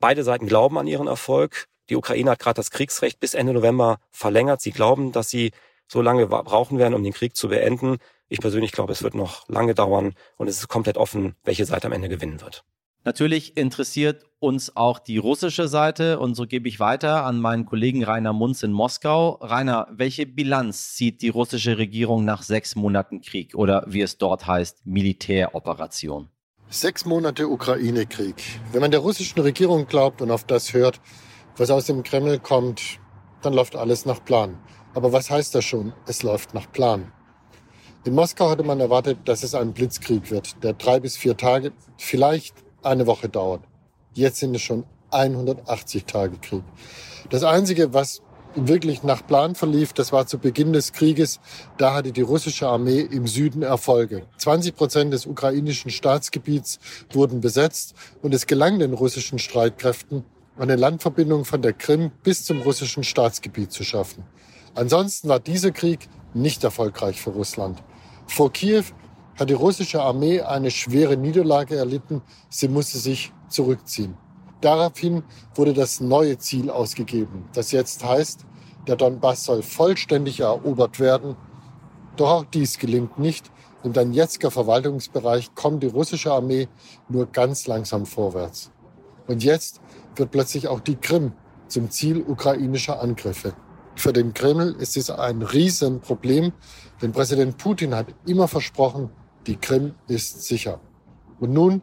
Beide 0.00 0.24
Seiten 0.24 0.46
glauben 0.46 0.78
an 0.78 0.86
ihren 0.86 1.06
Erfolg. 1.06 1.66
Die 1.90 1.96
Ukraine 1.96 2.30
hat 2.30 2.38
gerade 2.38 2.56
das 2.56 2.70
Kriegsrecht 2.70 3.20
bis 3.20 3.34
Ende 3.34 3.52
November 3.52 3.98
verlängert. 4.10 4.62
Sie 4.62 4.70
glauben, 4.70 5.12
dass 5.12 5.28
sie 5.28 5.52
so 5.86 6.00
lange 6.00 6.26
brauchen 6.26 6.78
werden, 6.78 6.94
um 6.94 7.04
den 7.04 7.12
Krieg 7.12 7.36
zu 7.36 7.48
beenden. 7.48 7.98
Ich 8.28 8.40
persönlich 8.40 8.72
glaube, 8.72 8.92
es 8.92 9.02
wird 9.02 9.14
noch 9.14 9.46
lange 9.48 9.74
dauern 9.74 10.14
und 10.38 10.48
es 10.48 10.58
ist 10.58 10.68
komplett 10.68 10.96
offen, 10.96 11.34
welche 11.44 11.66
Seite 11.66 11.86
am 11.86 11.92
Ende 11.92 12.08
gewinnen 12.08 12.40
wird. 12.40 12.64
Natürlich 13.04 13.56
interessiert 13.56 14.24
uns 14.38 14.76
auch 14.76 14.98
die 14.98 15.18
russische 15.18 15.68
Seite 15.68 16.18
und 16.18 16.34
so 16.34 16.46
gebe 16.46 16.68
ich 16.68 16.80
weiter 16.80 17.24
an 17.24 17.40
meinen 17.40 17.66
Kollegen 17.66 18.04
Rainer 18.04 18.32
Munz 18.32 18.62
in 18.62 18.72
Moskau. 18.72 19.38
Rainer, 19.40 19.88
welche 19.90 20.26
Bilanz 20.26 20.94
zieht 20.94 21.20
die 21.20 21.28
russische 21.28 21.76
Regierung 21.76 22.24
nach 22.24 22.42
sechs 22.42 22.74
Monaten 22.74 23.20
Krieg 23.20 23.54
oder 23.54 23.84
wie 23.86 24.00
es 24.02 24.16
dort 24.16 24.46
heißt, 24.46 24.86
Militäroperation? 24.86 26.28
Sechs 26.72 27.04
Monate 27.04 27.48
Ukraine-Krieg. 27.48 28.36
Wenn 28.70 28.80
man 28.80 28.92
der 28.92 29.00
russischen 29.00 29.40
Regierung 29.40 29.86
glaubt 29.86 30.22
und 30.22 30.30
auf 30.30 30.44
das 30.44 30.72
hört, 30.72 31.00
was 31.56 31.68
aus 31.68 31.86
dem 31.86 32.04
Kreml 32.04 32.38
kommt, 32.38 33.00
dann 33.42 33.54
läuft 33.54 33.74
alles 33.74 34.06
nach 34.06 34.24
Plan. 34.24 34.56
Aber 34.94 35.12
was 35.12 35.30
heißt 35.30 35.52
das 35.52 35.64
schon? 35.64 35.92
Es 36.06 36.22
läuft 36.22 36.54
nach 36.54 36.70
Plan. 36.70 37.10
In 38.04 38.14
Moskau 38.14 38.48
hatte 38.50 38.62
man 38.62 38.78
erwartet, 38.78 39.18
dass 39.24 39.42
es 39.42 39.56
ein 39.56 39.72
Blitzkrieg 39.72 40.30
wird, 40.30 40.62
der 40.62 40.74
drei 40.74 41.00
bis 41.00 41.16
vier 41.16 41.36
Tage, 41.36 41.72
vielleicht 41.96 42.54
eine 42.84 43.08
Woche 43.08 43.28
dauert. 43.28 43.64
Jetzt 44.14 44.38
sind 44.38 44.54
es 44.54 44.62
schon 44.62 44.84
180 45.10 46.04
Tage 46.04 46.38
Krieg. 46.38 46.62
Das 47.30 47.42
Einzige, 47.42 47.94
was 47.94 48.22
wirklich 48.54 49.02
nach 49.02 49.26
Plan 49.26 49.54
verlief, 49.54 49.92
das 49.92 50.12
war 50.12 50.26
zu 50.26 50.38
Beginn 50.38 50.72
des 50.72 50.92
Krieges. 50.92 51.40
Da 51.78 51.94
hatte 51.94 52.12
die 52.12 52.20
russische 52.20 52.68
Armee 52.68 53.00
im 53.00 53.26
Süden 53.26 53.62
Erfolge. 53.62 54.26
20 54.38 54.74
Prozent 54.74 55.12
des 55.12 55.26
ukrainischen 55.26 55.90
Staatsgebiets 55.90 56.78
wurden 57.12 57.40
besetzt 57.40 57.94
und 58.22 58.34
es 58.34 58.46
gelang 58.46 58.78
den 58.78 58.92
russischen 58.92 59.38
Streitkräften, 59.38 60.24
eine 60.58 60.76
Landverbindung 60.76 61.44
von 61.44 61.62
der 61.62 61.72
Krim 61.72 62.10
bis 62.22 62.44
zum 62.44 62.60
russischen 62.62 63.04
Staatsgebiet 63.04 63.72
zu 63.72 63.84
schaffen. 63.84 64.24
Ansonsten 64.74 65.28
war 65.28 65.40
dieser 65.40 65.70
Krieg 65.70 66.08
nicht 66.34 66.62
erfolgreich 66.62 67.20
für 67.20 67.30
Russland. 67.30 67.82
Vor 68.26 68.52
Kiew 68.52 68.84
hat 69.38 69.50
die 69.50 69.54
russische 69.54 70.02
Armee 70.02 70.42
eine 70.42 70.70
schwere 70.70 71.16
Niederlage 71.16 71.76
erlitten. 71.76 72.22
Sie 72.50 72.68
musste 72.68 72.98
sich 72.98 73.32
zurückziehen. 73.48 74.16
Daraufhin 74.60 75.22
wurde 75.54 75.72
das 75.72 76.00
neue 76.00 76.38
Ziel 76.38 76.70
ausgegeben, 76.70 77.48
das 77.54 77.72
jetzt 77.72 78.04
heißt, 78.04 78.44
der 78.86 78.96
Donbass 78.96 79.44
soll 79.44 79.62
vollständig 79.62 80.40
erobert 80.40 81.00
werden. 81.00 81.36
Doch 82.16 82.30
auch 82.30 82.44
dies 82.44 82.78
gelingt 82.78 83.18
nicht. 83.18 83.50
Im 83.82 83.92
Donetsker 83.92 84.50
Verwaltungsbereich 84.50 85.54
kommt 85.54 85.82
die 85.82 85.86
russische 85.86 86.32
Armee 86.32 86.68
nur 87.08 87.26
ganz 87.26 87.66
langsam 87.66 88.04
vorwärts. 88.04 88.70
Und 89.26 89.42
jetzt 89.44 89.80
wird 90.16 90.30
plötzlich 90.30 90.68
auch 90.68 90.80
die 90.80 90.96
Krim 90.96 91.32
zum 91.68 91.90
Ziel 91.90 92.22
ukrainischer 92.26 93.00
Angriffe. 93.00 93.54
Für 93.94 94.12
den 94.12 94.34
Kreml 94.34 94.76
ist 94.78 94.96
es 94.96 95.10
ein 95.10 95.42
Riesenproblem, 95.42 96.52
denn 97.00 97.12
Präsident 97.12 97.56
Putin 97.58 97.94
hat 97.94 98.06
immer 98.26 98.48
versprochen, 98.48 99.10
die 99.46 99.56
Krim 99.56 99.94
ist 100.08 100.42
sicher. 100.42 100.80
Und 101.38 101.52
nun 101.52 101.82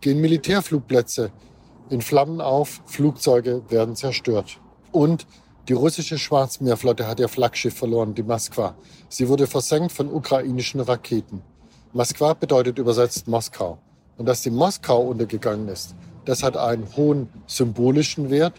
gehen 0.00 0.20
Militärflugplätze 0.20 1.30
in 1.92 2.00
Flammen 2.00 2.40
auf, 2.40 2.80
Flugzeuge 2.86 3.62
werden 3.68 3.94
zerstört. 3.96 4.58
Und 4.90 5.26
die 5.68 5.74
russische 5.74 6.18
Schwarzmeerflotte 6.18 7.06
hat 7.06 7.20
ihr 7.20 7.28
Flaggschiff 7.28 7.76
verloren, 7.76 8.14
die 8.14 8.22
Moskwa. 8.22 8.74
Sie 9.08 9.28
wurde 9.28 9.46
versenkt 9.46 9.92
von 9.92 10.12
ukrainischen 10.12 10.80
Raketen. 10.80 11.42
Moskwa 11.92 12.32
bedeutet 12.32 12.78
übersetzt 12.78 13.28
Moskau. 13.28 13.78
Und 14.16 14.26
dass 14.26 14.42
die 14.42 14.50
Moskau 14.50 15.02
untergegangen 15.02 15.68
ist, 15.68 15.94
das 16.24 16.42
hat 16.42 16.56
einen 16.56 16.88
hohen 16.96 17.28
symbolischen 17.46 18.30
Wert 18.30 18.54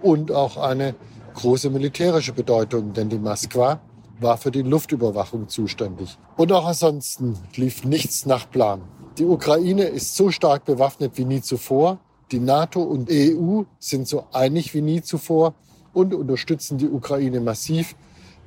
und 0.00 0.30
auch 0.30 0.56
eine 0.56 0.94
große 1.34 1.70
militärische 1.70 2.32
Bedeutung, 2.32 2.92
denn 2.92 3.08
die 3.08 3.18
Moskwa 3.18 3.80
war 4.20 4.38
für 4.38 4.50
die 4.50 4.62
Luftüberwachung 4.62 5.48
zuständig. 5.48 6.16
Und 6.36 6.52
auch 6.52 6.66
ansonsten 6.66 7.36
lief 7.56 7.84
nichts 7.84 8.26
nach 8.26 8.50
Plan. 8.50 8.82
Die 9.18 9.24
Ukraine 9.24 9.84
ist 9.84 10.16
so 10.16 10.30
stark 10.30 10.64
bewaffnet 10.64 11.12
wie 11.16 11.24
nie 11.24 11.42
zuvor. 11.42 11.98
Die 12.32 12.40
NATO 12.40 12.82
und 12.82 13.08
EU 13.10 13.62
sind 13.78 14.08
so 14.08 14.26
einig 14.32 14.74
wie 14.74 14.80
nie 14.80 15.00
zuvor 15.00 15.54
und 15.92 16.12
unterstützen 16.12 16.76
die 16.76 16.88
Ukraine 16.88 17.40
massiv. 17.40 17.94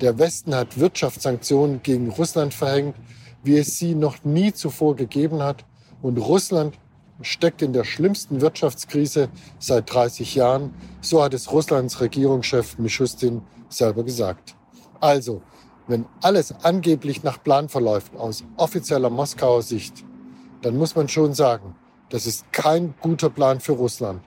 Der 0.01 0.19
Westen 0.19 0.53
hat 0.53 0.79
Wirtschaftssanktionen 0.79 1.81
gegen 1.81 2.09
Russland 2.09 2.53
verhängt, 2.53 2.95
wie 3.41 3.57
es 3.57 3.79
sie 3.79 3.95
noch 3.95 4.23
nie 4.25 4.51
zuvor 4.51 4.97
gegeben 4.97 5.41
hat. 5.41 5.65
Und 6.01 6.17
Russland 6.17 6.77
steckt 7.21 7.61
in 7.61 7.71
der 7.71 7.85
schlimmsten 7.85 8.41
Wirtschaftskrise 8.41 9.29
seit 9.59 9.93
30 9.93 10.35
Jahren. 10.35 10.73
So 10.99 11.23
hat 11.23 11.33
es 11.33 11.51
Russlands 11.51 12.01
Regierungschef 12.01 12.77
Mishustin 12.79 13.41
selber 13.69 14.03
gesagt. 14.03 14.55
Also, 14.99 15.41
wenn 15.87 16.05
alles 16.21 16.53
angeblich 16.63 17.23
nach 17.23 17.41
Plan 17.41 17.69
verläuft 17.69 18.15
aus 18.17 18.43
offizieller 18.57 19.09
Moskauer 19.09 19.61
Sicht, 19.61 20.03
dann 20.61 20.77
muss 20.77 20.95
man 20.95 21.07
schon 21.07 21.33
sagen, 21.33 21.75
das 22.09 22.25
ist 22.25 22.51
kein 22.51 22.93
guter 23.01 23.29
Plan 23.29 23.59
für 23.59 23.73
Russland 23.73 24.21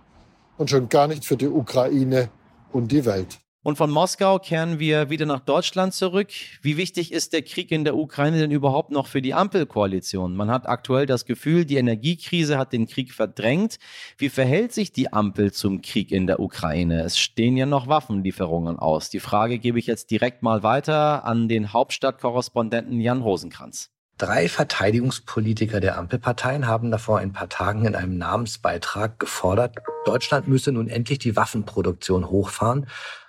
und 0.57 0.71
schon 0.71 0.89
gar 0.89 1.09
nicht 1.09 1.25
für 1.25 1.37
die 1.37 1.49
Ukraine 1.49 2.31
und 2.73 2.93
die 2.93 3.05
Welt. 3.05 3.39
Und 3.65 3.77
von 3.77 3.93
Moskau 3.93 4.41
kehren 4.41 4.81
wir 4.81 5.09
wieder 5.09 5.25
nach 5.25 5.39
Deutschland 5.39 5.95
zurück. 5.95 6.31
Wie 6.63 6.77
wichtig 6.77 7.13
ist 7.13 7.33
der 7.33 7.43
Krieg 7.43 7.71
in 7.71 7.85
der 7.85 7.97
Ukraine 7.97 8.39
denn 8.39 8.51
überhaupt 8.51 8.91
noch 8.91 9.07
für 9.07 9.23
die 9.23 9.35
Ampelkoalition? 9.35 10.35
Man 10.35 10.51
hat 10.51 10.69
aktuell 10.69 11.07
das 11.07 11.27
Gefühl, 11.27 11.65
die 11.65 11.77
Energiekrise 11.77 12.59
hat 12.59 12.73
den 12.73 12.89
Krieg 12.89 13.13
verdrängt. 13.13 13.79
Wie 14.19 14.31
verhält 14.31 14.73
sich 14.73 14.91
die 14.91 15.13
Ampel 15.13 15.53
zum 15.53 15.81
Krieg 15.81 16.11
in 16.11 16.27
der 16.27 16.41
Ukraine? 16.41 17.03
Es 17.03 17.17
stehen 17.17 17.57
ja 17.57 17.67
noch 17.67 17.87
Waffenlieferungen 17.87 18.81
aus. 18.81 19.11
Die 19.11 19.21
Frage 19.21 19.61
gebe 19.61 19.79
ich 19.79 19.87
jetzt 19.87 20.11
direkt 20.11 20.43
mal 20.43 20.65
weiter 20.65 21.25
an 21.25 21.47
den 21.47 21.73
Hauptstadtkorrespondenten 21.73 23.01
Jan 23.01 23.23
Rosenkranz. 23.23 23.93
Drei 24.23 24.49
Verteidigungspolitiker 24.49 25.81
der 25.81 25.99
Ampelparteien 25.99 26.69
haben 26.69 26.93
davor 26.93 27.19
ein 27.19 27.33
paar 27.33 27.49
Tagen 27.49 27.87
in 27.87 27.97
einem 27.97 28.19
Namensbeitrag 28.19 29.19
gefordert, 29.19 29.79
Deutschland 30.05 30.47
müsse 30.47 30.71
nun 30.71 30.87
endlich 30.87 31.19
die 31.19 31.35
Waffenproduktion 31.35 32.31
hochfahren 32.31 32.87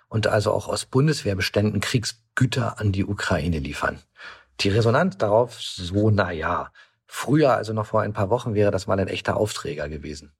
und 0.08 0.28
also 0.28 0.52
auch 0.52 0.68
aus 0.68 0.86
Bundeswehrbeständen 0.86 1.82
Kriegsgüter 1.82 2.80
an 2.80 2.92
die 2.92 3.06
Ukraine 3.06 3.58
liefern. 3.58 4.04
Die 4.60 4.70
Resonanz 4.70 5.18
darauf 5.18 5.60
so, 5.60 6.12
na 6.12 6.32
ja. 6.32 6.72
Früher, 7.08 7.56
also 7.56 7.74
noch 7.74 7.88
vor 7.88 8.02
ein 8.02 8.14
paar 8.14 8.30
Wochen, 8.30 8.54
wäre 8.54 8.70
das 8.70 8.86
mal 8.86 9.00
ein 9.00 9.08
echter 9.08 9.36
Aufträger 9.36 9.90
gewesen. 9.90 10.32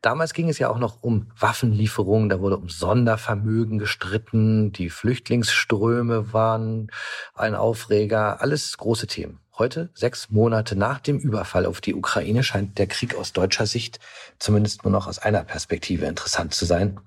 Damals 0.00 0.32
ging 0.32 0.48
es 0.48 0.58
ja 0.58 0.70
auch 0.70 0.78
noch 0.78 1.02
um 1.02 1.30
Waffenlieferungen, 1.38 2.30
da 2.30 2.40
wurde 2.40 2.56
um 2.56 2.70
Sondervermögen 2.70 3.78
gestritten, 3.78 4.72
die 4.72 4.88
Flüchtlingsströme 4.88 6.32
waren 6.32 6.90
ein 7.34 7.54
Aufreger, 7.54 8.40
alles 8.40 8.78
große 8.78 9.06
Themen. 9.06 9.40
Heute, 9.58 9.90
sechs 9.92 10.30
Monate 10.30 10.76
nach 10.76 11.00
dem 11.00 11.18
Überfall 11.18 11.66
auf 11.66 11.80
die 11.80 11.96
Ukraine, 11.96 12.44
scheint 12.44 12.78
der 12.78 12.86
Krieg 12.86 13.16
aus 13.16 13.32
deutscher 13.32 13.66
Sicht 13.66 13.98
zumindest 14.38 14.84
nur 14.84 14.92
noch 14.92 15.08
aus 15.08 15.18
einer 15.18 15.42
Perspektive 15.42 16.06
interessant 16.06 16.54
zu 16.54 16.64
sein, 16.64 17.00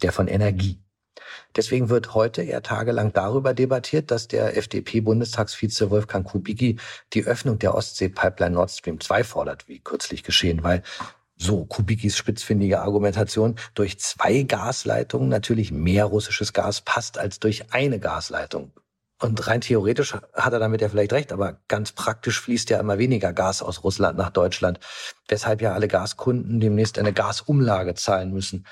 der 0.00 0.10
von 0.10 0.26
Energie. 0.26 0.78
Deswegen 1.54 1.90
wird 1.90 2.14
heute 2.14 2.42
eher 2.42 2.62
tagelang 2.62 3.12
darüber 3.12 3.52
debattiert, 3.52 4.10
dass 4.10 4.26
der 4.26 4.56
FDP-Bundestagsvize 4.56 5.90
Wolfgang 5.90 6.26
Kubicki 6.26 6.78
die 7.12 7.24
Öffnung 7.24 7.58
der 7.58 7.74
Ostsee-Pipeline 7.74 8.54
Nord 8.54 8.70
Stream 8.70 8.98
2 8.98 9.22
fordert, 9.22 9.68
wie 9.68 9.80
kürzlich 9.80 10.22
geschehen, 10.22 10.62
weil 10.62 10.82
so 11.36 11.66
Kubickis 11.66 12.16
spitzfindige 12.16 12.80
Argumentation, 12.80 13.56
durch 13.74 13.98
zwei 13.98 14.44
Gasleitungen 14.44 15.28
natürlich 15.28 15.72
mehr 15.72 16.06
russisches 16.06 16.54
Gas 16.54 16.80
passt 16.80 17.18
als 17.18 17.38
durch 17.38 17.70
eine 17.74 17.98
Gasleitung. 17.98 18.72
Und 19.22 19.46
rein 19.46 19.60
theoretisch 19.60 20.14
hat 20.14 20.52
er 20.52 20.58
damit 20.58 20.80
ja 20.80 20.88
vielleicht 20.88 21.12
recht, 21.12 21.32
aber 21.32 21.60
ganz 21.68 21.92
praktisch 21.92 22.40
fließt 22.40 22.70
ja 22.70 22.80
immer 22.80 22.98
weniger 22.98 23.32
Gas 23.32 23.62
aus 23.62 23.84
Russland 23.84 24.18
nach 24.18 24.30
Deutschland, 24.30 24.80
weshalb 25.28 25.62
ja 25.62 25.74
alle 25.74 25.86
Gaskunden 25.86 26.58
demnächst 26.58 26.98
eine 26.98 27.12
Gasumlage 27.12 27.94
zahlen 27.94 28.32
müssen. 28.32 28.66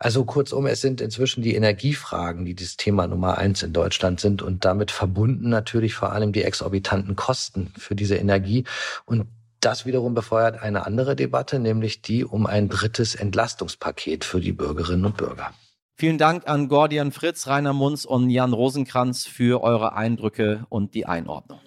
Also 0.00 0.24
kurzum, 0.24 0.66
es 0.66 0.80
sind 0.80 1.00
inzwischen 1.00 1.42
die 1.42 1.54
Energiefragen, 1.54 2.44
die 2.44 2.56
das 2.56 2.76
Thema 2.76 3.06
Nummer 3.06 3.38
eins 3.38 3.62
in 3.62 3.72
Deutschland 3.72 4.18
sind 4.18 4.42
und 4.42 4.64
damit 4.64 4.90
verbunden 4.90 5.50
natürlich 5.50 5.94
vor 5.94 6.10
allem 6.10 6.32
die 6.32 6.42
exorbitanten 6.42 7.14
Kosten 7.14 7.72
für 7.78 7.94
diese 7.94 8.16
Energie. 8.16 8.64
Und 9.04 9.28
das 9.60 9.86
wiederum 9.86 10.14
befeuert 10.14 10.60
eine 10.60 10.84
andere 10.84 11.14
Debatte, 11.14 11.60
nämlich 11.60 12.02
die 12.02 12.24
um 12.24 12.46
ein 12.46 12.68
drittes 12.68 13.14
Entlastungspaket 13.14 14.24
für 14.24 14.40
die 14.40 14.52
Bürgerinnen 14.52 15.04
und 15.04 15.16
Bürger. 15.16 15.52
Vielen 15.98 16.18
Dank 16.18 16.46
an 16.46 16.68
Gordian 16.68 17.10
Fritz, 17.10 17.46
Rainer 17.46 17.72
Munz 17.72 18.04
und 18.04 18.28
Jan 18.28 18.52
Rosenkranz 18.52 19.24
für 19.24 19.62
eure 19.62 19.94
Eindrücke 19.94 20.66
und 20.68 20.92
die 20.92 21.06
Einordnung. 21.06 21.58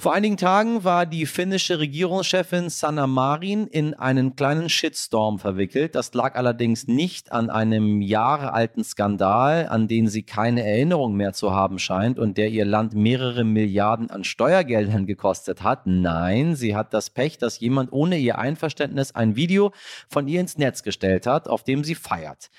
Vor 0.00 0.14
einigen 0.14 0.36
Tagen 0.36 0.84
war 0.84 1.06
die 1.06 1.26
finnische 1.26 1.80
Regierungschefin 1.80 2.70
Sanna 2.70 3.08
Marin 3.08 3.66
in 3.66 3.94
einen 3.94 4.36
kleinen 4.36 4.68
Shitstorm 4.68 5.40
verwickelt. 5.40 5.96
Das 5.96 6.14
lag 6.14 6.36
allerdings 6.36 6.86
nicht 6.86 7.32
an 7.32 7.50
einem 7.50 8.00
jahrealten 8.00 8.84
Skandal, 8.84 9.66
an 9.68 9.88
den 9.88 10.06
sie 10.06 10.22
keine 10.22 10.62
Erinnerung 10.64 11.16
mehr 11.16 11.32
zu 11.32 11.52
haben 11.52 11.80
scheint 11.80 12.20
und 12.20 12.38
der 12.38 12.48
ihr 12.50 12.64
Land 12.64 12.94
mehrere 12.94 13.42
Milliarden 13.42 14.08
an 14.08 14.22
Steuergeldern 14.22 15.04
gekostet 15.04 15.64
hat. 15.64 15.88
Nein, 15.88 16.54
sie 16.54 16.76
hat 16.76 16.94
das 16.94 17.10
Pech, 17.10 17.36
dass 17.38 17.58
jemand 17.58 17.92
ohne 17.92 18.18
ihr 18.18 18.38
Einverständnis 18.38 19.16
ein 19.16 19.34
Video 19.34 19.72
von 20.08 20.28
ihr 20.28 20.40
ins 20.40 20.58
Netz 20.58 20.84
gestellt 20.84 21.26
hat, 21.26 21.48
auf 21.48 21.64
dem 21.64 21.82
sie 21.82 21.96
feiert. 21.96 22.50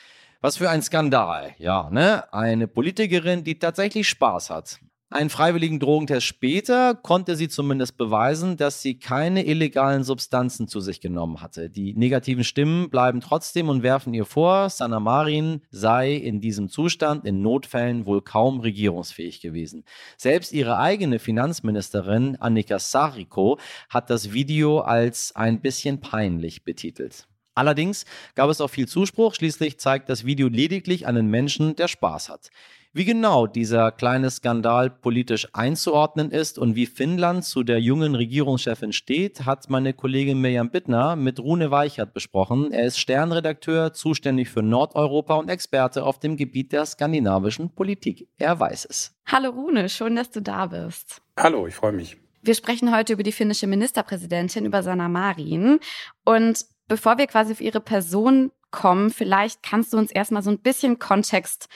Was 0.41 0.57
für 0.57 0.69
ein 0.69 0.81
Skandal, 0.81 1.53
ja, 1.57 1.89
ne? 1.89 2.33
Eine 2.33 2.67
Politikerin, 2.67 3.45
die 3.45 3.59
tatsächlich 3.59 4.09
Spaß 4.09 4.49
hat. 4.49 4.79
Einen 5.11 5.31
freiwilligen 5.31 5.79
Drogentest 5.79 6.27
später 6.27 6.93
konnte 6.93 7.35
sie 7.35 7.47
zumindest 7.47 7.97
beweisen, 7.97 8.57
dass 8.57 8.83
sie 8.83 8.99
keine 8.99 9.43
illegalen 9.43 10.03
Substanzen 10.03 10.67
zu 10.67 10.81
sich 10.81 11.01
genommen 11.01 11.41
hatte. 11.41 11.71
Die 11.71 11.95
negativen 11.95 12.43
Stimmen 12.43 12.91
bleiben 12.91 13.19
trotzdem 13.19 13.69
und 13.69 13.81
werfen 13.81 14.13
ihr 14.13 14.25
vor, 14.25 14.69
Sanna 14.69 14.99
Marin 14.99 15.61
sei 15.71 16.13
in 16.13 16.41
diesem 16.41 16.69
Zustand 16.69 17.25
in 17.25 17.41
Notfällen 17.41 18.05
wohl 18.05 18.21
kaum 18.21 18.59
regierungsfähig 18.59 19.41
gewesen. 19.41 19.83
Selbst 20.15 20.53
ihre 20.53 20.77
eigene 20.77 21.17
Finanzministerin 21.17 22.35
Annika 22.35 22.77
Sariko 22.77 23.57
hat 23.89 24.11
das 24.11 24.31
Video 24.31 24.81
als 24.81 25.35
ein 25.35 25.59
bisschen 25.59 26.01
peinlich 26.01 26.63
betitelt. 26.63 27.27
Allerdings 27.55 28.05
gab 28.35 28.51
es 28.51 28.61
auch 28.61 28.69
viel 28.69 28.87
Zuspruch. 28.87 29.33
Schließlich 29.33 29.79
zeigt 29.79 30.07
das 30.07 30.23
Video 30.23 30.47
lediglich 30.49 31.07
einen 31.07 31.31
Menschen, 31.31 31.75
der 31.75 31.87
Spaß 31.87 32.29
hat. 32.29 32.51
Wie 32.91 33.05
genau 33.05 33.45
dieser 33.45 33.91
kleine 33.91 34.31
Skandal 34.31 34.89
politisch 34.89 35.47
einzuordnen 35.53 36.31
ist 36.31 36.57
und 36.57 36.73
wie 36.73 36.87
Finnland 36.87 37.45
zu 37.45 37.61
der 37.61 37.79
jungen 37.79 38.15
Regierungschefin 38.15 38.93
steht, 38.93 39.45
hat 39.45 39.69
meine 39.69 39.93
Kollegin 39.93 40.41
Mirjam 40.41 40.71
Bittner 40.71 41.15
mit 41.15 41.39
Rune 41.39 41.69
Weichert 41.69 42.15
besprochen. 42.15 42.71
Er 42.71 42.87
ist 42.87 42.97
Sternredakteur, 42.97 43.93
zuständig 43.93 44.49
für 44.49 44.63
Nordeuropa 44.63 45.35
und 45.35 45.49
Experte 45.49 46.03
auf 46.03 46.17
dem 46.17 46.35
Gebiet 46.35 46.71
der 46.71 46.87
skandinavischen 46.87 47.75
Politik. 47.75 48.27
Er 48.39 48.59
weiß 48.59 48.85
es. 48.85 49.15
Hallo 49.27 49.51
Rune, 49.51 49.87
schön, 49.87 50.15
dass 50.15 50.31
du 50.31 50.41
da 50.41 50.65
bist. 50.65 51.21
Hallo, 51.37 51.67
ich 51.67 51.75
freue 51.75 51.91
mich. 51.91 52.17
Wir 52.41 52.55
sprechen 52.55 52.91
heute 52.91 53.13
über 53.13 53.21
die 53.21 53.31
finnische 53.31 53.67
Ministerpräsidentin, 53.67 54.65
über 54.65 54.81
Sanna 54.81 55.09
Marin. 55.09 55.79
Und 56.25 56.65
bevor 56.87 57.19
wir 57.19 57.27
quasi 57.27 57.51
auf 57.51 57.61
ihre 57.61 57.81
Person 57.81 58.51
kommen, 58.71 59.11
vielleicht 59.11 59.61
kannst 59.61 59.93
du 59.93 59.97
uns 59.99 60.09
erstmal 60.09 60.41
so 60.41 60.49
ein 60.49 60.59
bisschen 60.59 60.97
Kontext 60.97 61.69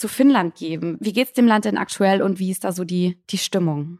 zu 0.00 0.08
Finnland 0.08 0.54
geben. 0.54 0.96
Wie 1.00 1.12
geht 1.12 1.28
es 1.28 1.32
dem 1.34 1.46
Land 1.46 1.64
denn 1.64 1.78
aktuell 1.78 2.22
und 2.22 2.38
wie 2.38 2.50
ist 2.50 2.64
da 2.64 2.72
so 2.72 2.84
die, 2.84 3.18
die 3.30 3.38
Stimmung? 3.38 3.98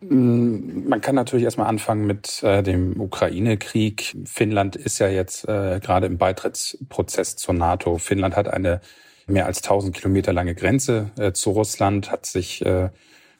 Mm, 0.00 0.88
man 0.88 1.00
kann 1.00 1.14
natürlich 1.14 1.44
erstmal 1.44 1.66
anfangen 1.66 2.06
mit 2.06 2.42
äh, 2.42 2.62
dem 2.62 3.00
Ukraine-Krieg. 3.00 4.16
Finnland 4.26 4.76
ist 4.76 4.98
ja 4.98 5.08
jetzt 5.08 5.48
äh, 5.48 5.80
gerade 5.80 6.06
im 6.06 6.18
Beitrittsprozess 6.18 7.36
zur 7.36 7.54
NATO. 7.54 7.98
Finnland 7.98 8.36
hat 8.36 8.48
eine 8.48 8.80
mehr 9.26 9.46
als 9.46 9.62
1000 9.62 9.96
Kilometer 9.96 10.32
lange 10.32 10.54
Grenze 10.54 11.10
äh, 11.18 11.32
zu 11.32 11.50
Russland, 11.50 12.10
hat 12.10 12.26
sich 12.26 12.64
äh, 12.64 12.90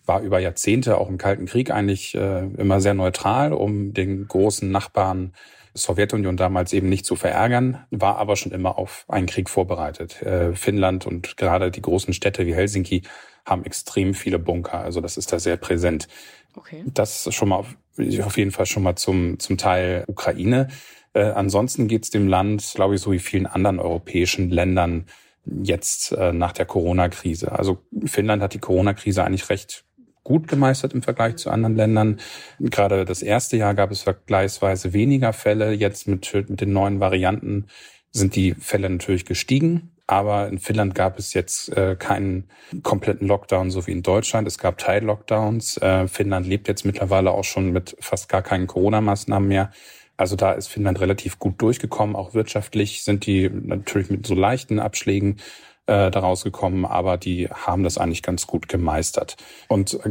war 0.07 0.21
über 0.21 0.39
Jahrzehnte 0.39 0.99
auch 0.99 1.09
im 1.09 1.19
Kalten 1.19 1.47
Krieg 1.47 1.71
eigentlich 1.71 2.15
äh, 2.15 2.47
immer 2.59 2.81
sehr 2.81 2.95
neutral, 2.95 3.53
um 3.53 3.95
den 3.95 4.27
großen 4.29 4.71
Nachbarn 4.71 5.33
Sowjetunion 5.75 6.37
damals 6.37 6.73
eben 6.73 6.89
nicht 6.89 7.05
zu 7.05 7.17
verärgern, 7.17 7.85
war 7.91 8.17
aber 8.19 8.37
schon 8.37 8.53
immer 8.53 8.79
auf 8.79 9.05
einen 9.09 9.27
Krieg 9.27 9.51
vorbereitet. 9.51 10.23
Äh, 10.23 10.55
Finnland 10.55 11.07
und 11.07 11.37
gerade 11.37 11.71
die 11.71 11.83
großen 11.83 12.15
Städte 12.15 12.47
wie 12.47 12.55
Helsinki 12.55 13.03
haben 13.45 13.65
extrem 13.65 14.15
viele 14.15 14.39
Bunker, 14.39 14.79
also 14.79 15.01
das 15.01 15.17
ist 15.17 15.33
da 15.33 15.39
sehr 15.39 15.57
präsent. 15.57 16.09
Okay. 16.57 16.85
Das 16.87 17.29
schon 17.35 17.49
mal 17.49 17.57
auf, 17.57 17.77
auf 17.99 18.37
jeden 18.39 18.53
Fall 18.53 18.67
schon 18.67 18.85
mal 18.85 18.97
zum, 18.97 19.39
zum 19.39 19.59
Teil 19.59 20.05
Ukraine. 20.07 20.69
Äh, 21.13 21.25
ansonsten 21.25 21.89
geht 21.89 22.05
es 22.05 22.11
dem 22.11 22.29
Land, 22.29 22.73
glaube 22.75 22.95
ich, 22.95 23.01
so 23.01 23.13
wie 23.13 23.19
vielen 23.19 23.47
anderen 23.47 23.81
europäischen 23.81 24.51
Ländern 24.51 25.07
jetzt 25.45 26.13
äh, 26.13 26.33
nach 26.33 26.53
der 26.53 26.67
Corona-Krise. 26.67 27.53
Also 27.53 27.79
Finnland 28.05 28.43
hat 28.43 28.55
die 28.55 28.59
Corona-Krise 28.61 29.25
eigentlich 29.25 29.51
recht 29.51 29.85
gut 30.25 30.49
gemeistert 30.49 30.95
im 30.95 31.03
Vergleich 31.03 31.37
zu 31.37 31.51
anderen 31.51 31.77
Ländern. 31.77 32.19
Gerade 32.59 33.05
das 33.05 33.23
erste 33.23 33.57
Jahr 33.57 33.75
gab 33.75 33.91
es 33.91 34.03
vergleichsweise 34.03 34.93
weniger 34.93 35.33
Fälle. 35.33 35.73
Jetzt 35.73 36.09
mit, 36.09 36.33
mit 36.49 36.61
den 36.61 36.73
neuen 36.73 36.99
Varianten 36.99 37.67
sind 38.11 38.35
die 38.35 38.55
Fälle 38.55 38.91
natürlich 38.91 39.27
gestiegen. 39.27 39.91
Aber 40.07 40.49
in 40.49 40.59
Finnland 40.59 40.95
gab 40.95 41.19
es 41.19 41.33
jetzt 41.33 41.75
äh, 41.77 41.97
keinen 41.97 42.45
kompletten 42.83 43.27
Lockdown, 43.27 43.71
so 43.71 43.87
wie 43.87 43.93
in 43.93 44.03
Deutschland. 44.03 44.47
Es 44.47 44.59
gab 44.59 44.77
Teil-Lockdowns. 44.77 45.79
Äh, 45.79 46.09
Finnland 46.09 46.47
lebt 46.47 46.69
jetzt 46.69 46.85
mittlerweile 46.85 47.31
auch 47.31 47.45
schon 47.45 47.71
mit 47.71 47.97
fast 48.01 48.29
gar 48.29 48.43
keinen 48.43 48.67
Corona-Maßnahmen 48.67 49.49
mehr. 49.49 49.71
Also 50.17 50.37
da 50.37 50.53
ist 50.53 50.69
Finnland 50.69 51.01
relativ 51.01 51.39
gut 51.39 51.61
durchgekommen. 51.61 52.17
Auch 52.17 52.35
wirtschaftlich 52.35 53.03
sind 53.03 53.27
die 53.27 53.49
natürlich 53.49 54.11
mit 54.11 54.27
so 54.27 54.35
leichten 54.35 54.79
Abschlägen 54.79 55.39
äh, 55.87 56.11
daraus 56.11 56.45
gekommen, 56.45 56.85
aber 56.85 57.17
die 57.17 57.49
haben 57.49 57.85
das 57.85 57.99
eigentlich 57.99 58.23
ganz 58.23 58.47
gut 58.47 58.69
gemeistert. 58.69 59.37
Und 59.69 59.95
äh, 60.05 60.11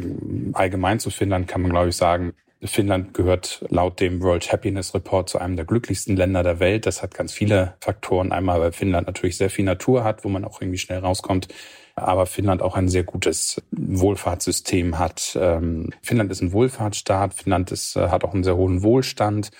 allgemein 0.53 0.99
zu 0.99 1.09
Finnland 1.09 1.47
kann 1.47 1.61
man, 1.61 1.71
glaube 1.71 1.89
ich, 1.89 1.95
sagen, 1.95 2.33
Finnland 2.65 3.13
gehört 3.13 3.65
laut 3.69 3.99
dem 3.99 4.21
World 4.21 4.51
Happiness 4.51 4.93
Report 4.93 5.29
zu 5.29 5.39
einem 5.39 5.55
der 5.55 5.65
glücklichsten 5.65 6.15
Länder 6.15 6.43
der 6.43 6.59
Welt. 6.59 6.85
Das 6.85 7.01
hat 7.01 7.13
ganz 7.13 7.33
viele 7.33 7.75
Faktoren. 7.81 8.31
Einmal, 8.31 8.61
weil 8.61 8.71
Finnland 8.71 9.07
natürlich 9.07 9.37
sehr 9.37 9.49
viel 9.49 9.65
Natur 9.65 10.03
hat, 10.03 10.23
wo 10.23 10.29
man 10.29 10.45
auch 10.45 10.61
irgendwie 10.61 10.77
schnell 10.77 10.99
rauskommt. 10.99 11.47
Aber 11.95 12.25
Finnland 12.25 12.61
auch 12.61 12.75
ein 12.75 12.89
sehr 12.89 13.03
gutes 13.03 13.61
Wohlfahrtssystem 13.71 14.97
hat. 14.97 15.37
Ähm, 15.39 15.89
Finnland 16.01 16.31
ist 16.31 16.41
ein 16.41 16.53
Wohlfahrtsstaat. 16.53 17.33
Finnland 17.33 17.71
ist, 17.71 17.95
äh, 17.95 18.09
hat 18.09 18.23
auch 18.23 18.33
einen 18.33 18.43
sehr 18.43 18.55
hohen 18.55 18.81
Wohlstand. 18.81 19.51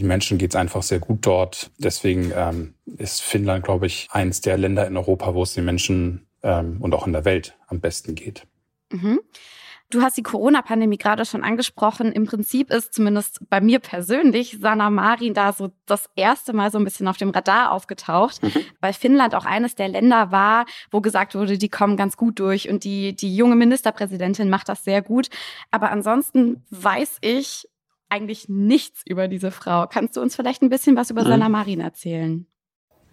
Den 0.00 0.08
Menschen 0.08 0.38
geht 0.38 0.50
es 0.50 0.56
einfach 0.56 0.82
sehr 0.82 0.98
gut 0.98 1.26
dort. 1.26 1.70
Deswegen 1.78 2.32
ähm, 2.34 2.74
ist 2.96 3.22
Finnland, 3.22 3.64
glaube 3.64 3.86
ich, 3.86 4.08
eins 4.10 4.40
der 4.40 4.58
Länder 4.58 4.86
in 4.86 4.96
Europa, 4.96 5.34
wo 5.34 5.42
es 5.42 5.54
den 5.54 5.64
Menschen 5.64 6.26
ähm, 6.42 6.78
und 6.80 6.94
auch 6.94 7.06
in 7.06 7.12
der 7.12 7.24
Welt 7.24 7.56
am 7.68 7.80
besten 7.80 8.14
geht. 8.14 8.46
Mhm. 8.90 9.20
Du 9.90 10.02
hast 10.02 10.16
die 10.16 10.22
Corona-Pandemie 10.22 10.98
gerade 10.98 11.24
schon 11.24 11.42
angesprochen. 11.42 12.12
Im 12.12 12.24
Prinzip 12.24 12.70
ist 12.70 12.94
zumindest 12.94 13.40
bei 13.50 13.60
mir 13.60 13.80
persönlich 13.80 14.58
Sanna 14.60 14.88
Marin 14.88 15.34
da 15.34 15.52
so 15.52 15.72
das 15.84 16.08
erste 16.14 16.52
Mal 16.52 16.70
so 16.70 16.78
ein 16.78 16.84
bisschen 16.84 17.08
auf 17.08 17.16
dem 17.16 17.30
Radar 17.30 17.72
aufgetaucht, 17.72 18.40
mhm. 18.40 18.52
weil 18.80 18.92
Finnland 18.92 19.34
auch 19.34 19.46
eines 19.46 19.74
der 19.74 19.88
Länder 19.88 20.30
war, 20.30 20.64
wo 20.92 21.00
gesagt 21.00 21.34
wurde, 21.34 21.58
die 21.58 21.68
kommen 21.68 21.96
ganz 21.96 22.16
gut 22.16 22.38
durch 22.38 22.70
und 22.70 22.84
die, 22.84 23.16
die 23.16 23.34
junge 23.34 23.56
Ministerpräsidentin 23.56 24.48
macht 24.48 24.68
das 24.68 24.84
sehr 24.84 25.02
gut. 25.02 25.28
Aber 25.72 25.90
ansonsten 25.90 26.64
weiß 26.70 27.18
ich 27.20 27.68
eigentlich 28.10 28.48
nichts 28.48 29.02
über 29.06 29.28
diese 29.28 29.50
Frau. 29.50 29.86
Kannst 29.86 30.16
du 30.16 30.20
uns 30.20 30.36
vielleicht 30.36 30.62
ein 30.62 30.68
bisschen 30.68 30.96
was 30.96 31.10
über 31.10 31.22
mhm. 31.22 31.28
Sanna 31.28 31.48
Marin 31.48 31.80
erzählen? 31.80 32.46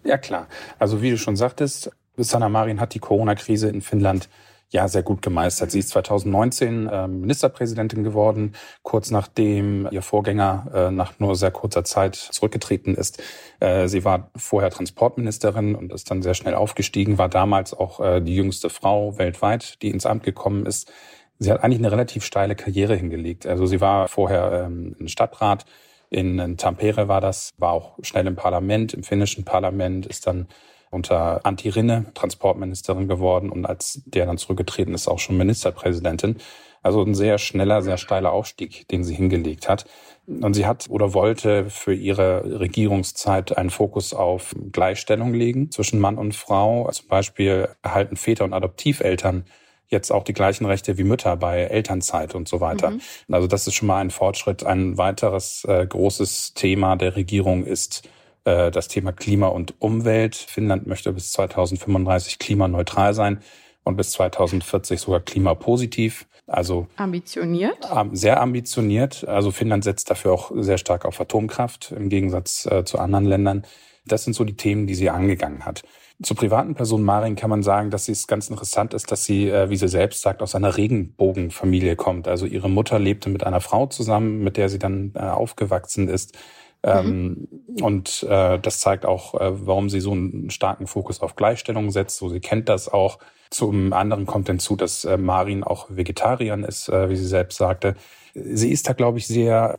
Ja, 0.04 0.18
klar. 0.18 0.48
Also 0.78 1.02
wie 1.02 1.10
du 1.10 1.18
schon 1.18 1.36
sagtest, 1.36 1.90
Sanna 2.16 2.48
Marin 2.48 2.80
hat 2.80 2.94
die 2.94 2.98
Corona-Krise 2.98 3.68
in 3.68 3.80
Finnland 3.80 4.28
ja 4.70 4.86
sehr 4.86 5.02
gut 5.02 5.22
gemeistert. 5.22 5.70
Sie 5.70 5.78
ist 5.78 5.88
2019 5.90 6.88
äh, 6.88 7.08
Ministerpräsidentin 7.08 8.04
geworden, 8.04 8.52
kurz 8.82 9.10
nachdem 9.10 9.88
ihr 9.90 10.02
Vorgänger 10.02 10.66
äh, 10.74 10.90
nach 10.90 11.18
nur 11.18 11.36
sehr 11.36 11.50
kurzer 11.50 11.84
Zeit 11.84 12.16
zurückgetreten 12.16 12.94
ist. 12.94 13.22
Äh, 13.60 13.88
sie 13.88 14.04
war 14.04 14.30
vorher 14.36 14.70
Transportministerin 14.70 15.74
und 15.74 15.92
ist 15.92 16.10
dann 16.10 16.22
sehr 16.22 16.34
schnell 16.34 16.54
aufgestiegen, 16.54 17.16
war 17.16 17.30
damals 17.30 17.72
auch 17.72 18.00
äh, 18.00 18.20
die 18.20 18.36
jüngste 18.36 18.68
Frau 18.68 19.16
weltweit, 19.16 19.80
die 19.80 19.88
ins 19.88 20.04
Amt 20.04 20.22
gekommen 20.22 20.66
ist. 20.66 20.92
Sie 21.38 21.50
hat 21.50 21.62
eigentlich 21.62 21.78
eine 21.78 21.92
relativ 21.92 22.24
steile 22.24 22.56
Karriere 22.56 22.96
hingelegt. 22.96 23.46
Also 23.46 23.66
sie 23.66 23.80
war 23.80 24.08
vorher 24.08 24.64
ähm, 24.66 24.96
ein 25.00 25.08
Stadtrat 25.08 25.64
in, 26.10 26.38
in 26.38 26.56
Tampere 26.56 27.08
war 27.08 27.20
das, 27.20 27.52
war 27.58 27.72
auch 27.72 27.98
schnell 28.02 28.26
im 28.26 28.36
Parlament, 28.36 28.94
im 28.94 29.02
finnischen 29.02 29.44
Parlament, 29.44 30.06
ist 30.06 30.26
dann 30.26 30.48
unter 30.90 31.44
Antti 31.44 31.68
Rinne 31.68 32.06
Transportministerin 32.14 33.08
geworden 33.08 33.50
und 33.50 33.66
als 33.66 34.02
der 34.06 34.24
dann 34.24 34.38
zurückgetreten 34.38 34.94
ist, 34.94 35.06
auch 35.06 35.18
schon 35.18 35.36
Ministerpräsidentin. 35.36 36.36
Also 36.82 37.02
ein 37.02 37.14
sehr 37.14 37.36
schneller, 37.38 37.82
sehr 37.82 37.98
steiler 37.98 38.32
Aufstieg, 38.32 38.88
den 38.88 39.04
sie 39.04 39.14
hingelegt 39.14 39.68
hat. 39.68 39.84
Und 40.26 40.54
sie 40.54 40.64
hat 40.64 40.86
oder 40.88 41.12
wollte 41.12 41.68
für 41.68 41.92
ihre 41.92 42.60
Regierungszeit 42.60 43.58
einen 43.58 43.70
Fokus 43.70 44.14
auf 44.14 44.54
Gleichstellung 44.72 45.34
legen 45.34 45.70
zwischen 45.70 46.00
Mann 46.00 46.16
und 46.16 46.34
Frau. 46.34 46.88
Zum 46.90 47.08
Beispiel 47.08 47.68
erhalten 47.82 48.16
Väter 48.16 48.44
und 48.44 48.54
Adoptiveltern 48.54 49.44
jetzt 49.88 50.10
auch 50.10 50.22
die 50.22 50.32
gleichen 50.32 50.66
Rechte 50.66 50.98
wie 50.98 51.04
Mütter 51.04 51.36
bei 51.36 51.62
Elternzeit 51.62 52.34
und 52.34 52.48
so 52.48 52.60
weiter. 52.60 52.90
Mhm. 52.90 53.00
Also 53.30 53.46
das 53.46 53.66
ist 53.66 53.74
schon 53.74 53.88
mal 53.88 54.00
ein 54.00 54.10
Fortschritt. 54.10 54.64
Ein 54.64 54.98
weiteres 54.98 55.64
äh, 55.64 55.86
großes 55.86 56.54
Thema 56.54 56.96
der 56.96 57.16
Regierung 57.16 57.64
ist 57.64 58.08
äh, 58.44 58.70
das 58.70 58.88
Thema 58.88 59.12
Klima 59.12 59.48
und 59.48 59.74
Umwelt. 59.80 60.36
Finnland 60.36 60.86
möchte 60.86 61.12
bis 61.12 61.32
2035 61.32 62.38
klimaneutral 62.38 63.14
sein 63.14 63.40
und 63.84 63.96
bis 63.96 64.12
2040 64.12 65.00
sogar 65.00 65.20
klimapositiv. 65.20 66.26
Also 66.46 66.86
ambitioniert. 66.96 67.78
sehr 68.12 68.40
ambitioniert. 68.40 69.26
Also 69.28 69.50
Finnland 69.50 69.84
setzt 69.84 70.10
dafür 70.10 70.32
auch 70.32 70.50
sehr 70.56 70.78
stark 70.78 71.04
auf 71.04 71.20
Atomkraft 71.20 71.92
im 71.92 72.08
Gegensatz 72.08 72.66
äh, 72.66 72.84
zu 72.84 72.98
anderen 72.98 73.26
Ländern. 73.26 73.64
Das 74.06 74.24
sind 74.24 74.32
so 74.32 74.44
die 74.44 74.56
Themen, 74.56 74.86
die 74.86 74.94
sie 74.94 75.10
angegangen 75.10 75.66
hat. 75.66 75.82
Zur 76.20 76.36
privaten 76.36 76.74
Person 76.74 77.04
Marin 77.04 77.36
kann 77.36 77.48
man 77.48 77.62
sagen, 77.62 77.90
dass 77.90 78.06
sie 78.06 78.12
es 78.12 78.26
ganz 78.26 78.50
interessant 78.50 78.92
ist, 78.92 79.12
dass 79.12 79.24
sie, 79.24 79.48
äh, 79.48 79.70
wie 79.70 79.76
sie 79.76 79.86
selbst 79.86 80.20
sagt, 80.22 80.42
aus 80.42 80.56
einer 80.56 80.76
Regenbogenfamilie 80.76 81.94
kommt. 81.94 82.26
Also 82.26 82.44
ihre 82.44 82.68
Mutter 82.68 82.98
lebte 82.98 83.30
mit 83.30 83.44
einer 83.44 83.60
Frau 83.60 83.86
zusammen, 83.86 84.42
mit 84.42 84.56
der 84.56 84.68
sie 84.68 84.80
dann 84.80 85.12
äh, 85.14 85.20
aufgewachsen 85.20 86.08
ist. 86.08 86.36
Ähm, 86.82 87.48
mhm. 87.68 87.84
Und 87.84 88.26
äh, 88.28 88.58
das 88.58 88.80
zeigt 88.80 89.06
auch, 89.06 89.34
warum 89.34 89.90
sie 89.90 90.00
so 90.00 90.12
einen 90.12 90.50
starken 90.50 90.88
Fokus 90.88 91.20
auf 91.20 91.36
Gleichstellung 91.36 91.90
setzt. 91.90 92.16
So, 92.16 92.28
sie 92.28 92.40
kennt 92.40 92.68
das 92.68 92.88
auch. 92.88 93.18
Zum 93.50 93.92
anderen 93.92 94.26
kommt 94.26 94.48
hinzu, 94.48 94.76
dass 94.76 95.08
Marin 95.18 95.64
auch 95.64 95.86
Vegetarierin 95.88 96.64
ist, 96.64 96.88
wie 96.88 97.16
sie 97.16 97.26
selbst 97.26 97.56
sagte. 97.56 97.94
Sie 98.34 98.70
ist 98.70 98.88
da, 98.88 98.92
glaube 98.92 99.18
ich, 99.18 99.26
sehr 99.26 99.78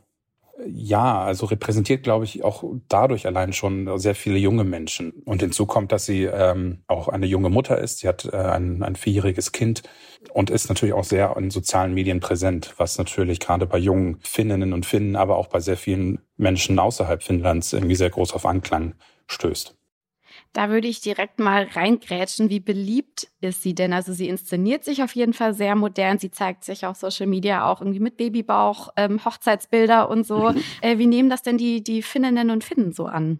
ja, 0.66 1.22
also 1.22 1.46
repräsentiert, 1.46 2.02
glaube 2.02 2.24
ich, 2.24 2.44
auch 2.44 2.64
dadurch 2.88 3.26
allein 3.26 3.52
schon 3.52 3.98
sehr 3.98 4.14
viele 4.14 4.38
junge 4.38 4.64
Menschen. 4.64 5.12
Und 5.24 5.40
hinzu 5.40 5.66
kommt, 5.66 5.92
dass 5.92 6.06
sie 6.06 6.24
ähm, 6.24 6.82
auch 6.86 7.08
eine 7.08 7.26
junge 7.26 7.50
Mutter 7.50 7.78
ist. 7.78 7.98
Sie 7.98 8.08
hat 8.08 8.24
äh, 8.32 8.36
ein, 8.36 8.82
ein 8.82 8.96
vierjähriges 8.96 9.52
Kind 9.52 9.82
und 10.32 10.50
ist 10.50 10.68
natürlich 10.68 10.94
auch 10.94 11.04
sehr 11.04 11.36
in 11.36 11.50
sozialen 11.50 11.94
Medien 11.94 12.20
präsent, 12.20 12.74
was 12.76 12.98
natürlich 12.98 13.40
gerade 13.40 13.66
bei 13.66 13.78
jungen 13.78 14.18
Finninnen 14.22 14.72
und 14.72 14.86
Finnen, 14.86 15.16
aber 15.16 15.36
auch 15.36 15.48
bei 15.48 15.60
sehr 15.60 15.76
vielen 15.76 16.20
Menschen 16.36 16.78
außerhalb 16.78 17.22
Finnlands 17.22 17.72
irgendwie 17.72 17.96
sehr 17.96 18.10
groß 18.10 18.32
auf 18.34 18.46
Anklang 18.46 18.94
stößt. 19.26 19.79
Da 20.52 20.68
würde 20.68 20.88
ich 20.88 21.00
direkt 21.00 21.38
mal 21.38 21.68
reingrätschen. 21.72 22.50
Wie 22.50 22.58
beliebt 22.58 23.28
ist 23.40 23.62
sie 23.62 23.74
denn? 23.74 23.92
Also 23.92 24.12
sie 24.12 24.28
inszeniert 24.28 24.84
sich 24.84 25.02
auf 25.02 25.14
jeden 25.14 25.32
Fall 25.32 25.54
sehr 25.54 25.76
modern. 25.76 26.18
Sie 26.18 26.30
zeigt 26.30 26.64
sich 26.64 26.86
auf 26.86 26.96
Social 26.96 27.28
Media 27.28 27.70
auch 27.70 27.80
irgendwie 27.80 28.00
mit 28.00 28.16
Babybauch, 28.16 28.88
ähm, 28.96 29.24
Hochzeitsbilder 29.24 30.10
und 30.10 30.26
so. 30.26 30.50
Mhm. 30.50 30.62
Äh, 30.80 30.98
wie 30.98 31.06
nehmen 31.06 31.30
das 31.30 31.42
denn 31.42 31.56
die, 31.56 31.84
die 31.84 32.02
Finninnen 32.02 32.50
und 32.50 32.64
Finnen 32.64 32.92
so 32.92 33.06
an? 33.06 33.38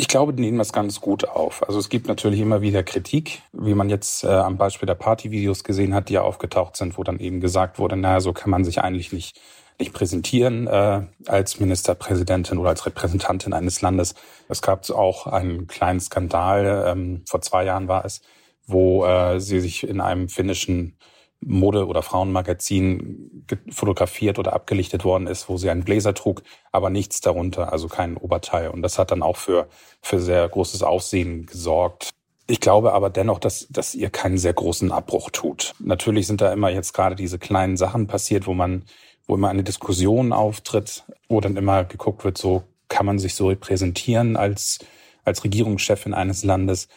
Ich 0.00 0.06
glaube, 0.06 0.32
die 0.32 0.42
nehmen 0.42 0.58
das 0.58 0.72
ganz 0.72 1.00
gut 1.00 1.28
auf. 1.28 1.66
Also 1.66 1.80
es 1.80 1.88
gibt 1.88 2.06
natürlich 2.06 2.40
immer 2.40 2.60
wieder 2.60 2.84
Kritik, 2.84 3.42
wie 3.52 3.74
man 3.74 3.90
jetzt 3.90 4.22
äh, 4.22 4.28
am 4.28 4.56
Beispiel 4.56 4.86
der 4.86 4.94
Partyvideos 4.94 5.64
gesehen 5.64 5.92
hat, 5.92 6.08
die 6.08 6.14
ja 6.14 6.22
aufgetaucht 6.22 6.76
sind, 6.76 6.96
wo 6.98 7.02
dann 7.02 7.18
eben 7.18 7.40
gesagt 7.40 7.80
wurde, 7.80 7.96
naja, 7.96 8.20
so 8.20 8.32
kann 8.32 8.50
man 8.50 8.64
sich 8.64 8.80
eigentlich 8.80 9.12
nicht, 9.12 9.40
nicht 9.78 9.92
präsentieren 9.92 10.66
äh, 10.66 11.02
als 11.26 11.60
Ministerpräsidentin 11.60 12.58
oder 12.58 12.70
als 12.70 12.84
Repräsentantin 12.84 13.52
eines 13.52 13.80
Landes. 13.80 14.14
Es 14.48 14.62
gab 14.62 14.88
auch 14.90 15.26
einen 15.26 15.66
kleinen 15.66 16.00
Skandal, 16.00 16.84
ähm, 16.88 17.22
vor 17.28 17.40
zwei 17.40 17.64
Jahren 17.64 17.88
war 17.88 18.04
es, 18.04 18.20
wo 18.66 19.04
äh, 19.06 19.40
sie 19.40 19.60
sich 19.60 19.88
in 19.88 20.00
einem 20.00 20.28
finnischen 20.28 20.98
Mode- 21.40 21.86
oder 21.86 22.02
Frauenmagazin 22.02 23.46
fotografiert 23.70 24.38
oder 24.38 24.52
abgelichtet 24.52 25.04
worden 25.04 25.26
ist, 25.26 25.48
wo 25.48 25.56
sie 25.56 25.70
einen 25.70 25.84
Bläser 25.84 26.14
trug, 26.14 26.42
aber 26.72 26.90
nichts 26.90 27.20
darunter, 27.20 27.72
also 27.72 27.88
kein 27.88 28.16
Oberteil. 28.16 28.68
Und 28.70 28.82
das 28.82 28.98
hat 28.98 29.12
dann 29.12 29.22
auch 29.22 29.36
für, 29.36 29.68
für 30.02 30.20
sehr 30.20 30.48
großes 30.48 30.82
Aufsehen 30.82 31.46
gesorgt. 31.46 32.10
Ich 32.48 32.60
glaube 32.60 32.92
aber 32.92 33.10
dennoch, 33.10 33.38
dass, 33.38 33.68
dass 33.68 33.94
ihr 33.94 34.10
keinen 34.10 34.38
sehr 34.38 34.54
großen 34.54 34.90
Abbruch 34.90 35.30
tut. 35.30 35.74
Natürlich 35.78 36.26
sind 36.26 36.40
da 36.40 36.52
immer 36.52 36.70
jetzt 36.70 36.92
gerade 36.92 37.14
diese 37.14 37.38
kleinen 37.38 37.76
Sachen 37.76 38.06
passiert, 38.06 38.46
wo 38.46 38.54
man, 38.54 38.84
wo 39.28 39.36
immer 39.36 39.50
eine 39.50 39.62
Diskussion 39.62 40.32
auftritt, 40.32 41.04
wo 41.28 41.40
dann 41.40 41.56
immer 41.56 41.84
geguckt 41.84 42.24
wird, 42.24 42.38
so 42.38 42.64
kann 42.88 43.06
man 43.06 43.18
sich 43.18 43.34
so 43.34 43.48
repräsentieren 43.48 44.36
als, 44.36 44.78
als 45.24 45.44
Regierungschefin 45.44 46.14
eines 46.14 46.42
Landes. 46.42 46.88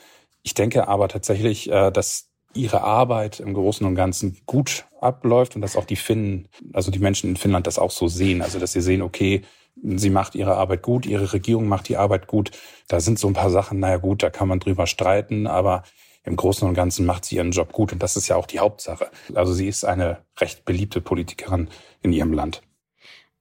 Ich 0.41 0.53
denke 0.53 0.87
aber 0.87 1.09
tatsächlich, 1.09 1.69
äh, 1.69 1.91
dass 1.91 2.29
ihre 2.53 2.81
Arbeit 2.81 3.39
im 3.39 3.53
Großen 3.53 3.85
und 3.85 3.95
Ganzen 3.95 4.37
gut 4.45 4.85
abläuft 4.99 5.55
und 5.55 5.61
dass 5.61 5.75
auch 5.75 5.85
die 5.85 5.95
Finnen, 5.95 6.47
also 6.73 6.91
die 6.91 6.99
Menschen 6.99 7.29
in 7.29 7.37
Finnland 7.37 7.67
das 7.67 7.79
auch 7.79 7.91
so 7.91 8.07
sehen. 8.07 8.41
Also 8.41 8.59
dass 8.59 8.71
sie 8.71 8.81
sehen, 8.81 9.01
okay, 9.01 9.43
sie 9.75 10.09
macht 10.09 10.35
ihre 10.35 10.55
Arbeit 10.55 10.81
gut, 10.81 11.05
ihre 11.05 11.31
Regierung 11.33 11.67
macht 11.67 11.89
die 11.89 11.97
Arbeit 11.97 12.27
gut. 12.27 12.51
Da 12.87 12.99
sind 12.99 13.19
so 13.19 13.27
ein 13.27 13.33
paar 13.33 13.49
Sachen, 13.49 13.79
naja 13.79 13.97
gut, 13.97 14.23
da 14.23 14.29
kann 14.29 14.47
man 14.47 14.59
drüber 14.59 14.87
streiten, 14.87 15.47
aber 15.47 15.83
im 16.23 16.35
Großen 16.35 16.67
und 16.67 16.75
Ganzen 16.75 17.05
macht 17.05 17.25
sie 17.25 17.37
ihren 17.37 17.51
Job 17.51 17.71
gut 17.73 17.93
und 17.93 18.03
das 18.03 18.15
ist 18.15 18.27
ja 18.27 18.35
auch 18.35 18.45
die 18.45 18.59
Hauptsache. 18.59 19.09
Also 19.33 19.53
sie 19.53 19.67
ist 19.67 19.83
eine 19.83 20.23
recht 20.39 20.65
beliebte 20.65 21.01
Politikerin 21.01 21.69
in 22.01 22.13
ihrem 22.13 22.33
Land. 22.33 22.61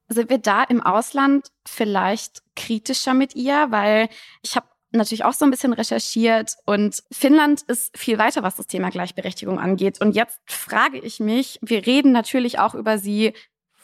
Sind 0.08 0.30
wir 0.30 0.38
da 0.38 0.64
im 0.64 0.80
Ausland 0.80 1.48
vielleicht 1.66 2.42
kritischer 2.56 3.14
mit 3.14 3.36
ihr? 3.36 3.66
Weil 3.70 4.08
ich 4.42 4.56
habe 4.56 4.66
natürlich 4.92 5.24
auch 5.24 5.34
so 5.34 5.44
ein 5.44 5.50
bisschen 5.50 5.72
recherchiert 5.72 6.56
und 6.66 7.02
Finnland 7.12 7.62
ist 7.62 7.96
viel 7.96 8.18
weiter, 8.18 8.42
was 8.42 8.56
das 8.56 8.66
Thema 8.66 8.90
Gleichberechtigung 8.90 9.60
angeht. 9.60 10.00
Und 10.00 10.16
jetzt 10.16 10.40
frage 10.46 10.98
ich 10.98 11.20
mich, 11.20 11.58
wir 11.62 11.86
reden 11.86 12.12
natürlich 12.12 12.58
auch 12.58 12.74
über 12.74 12.98
sie, 12.98 13.34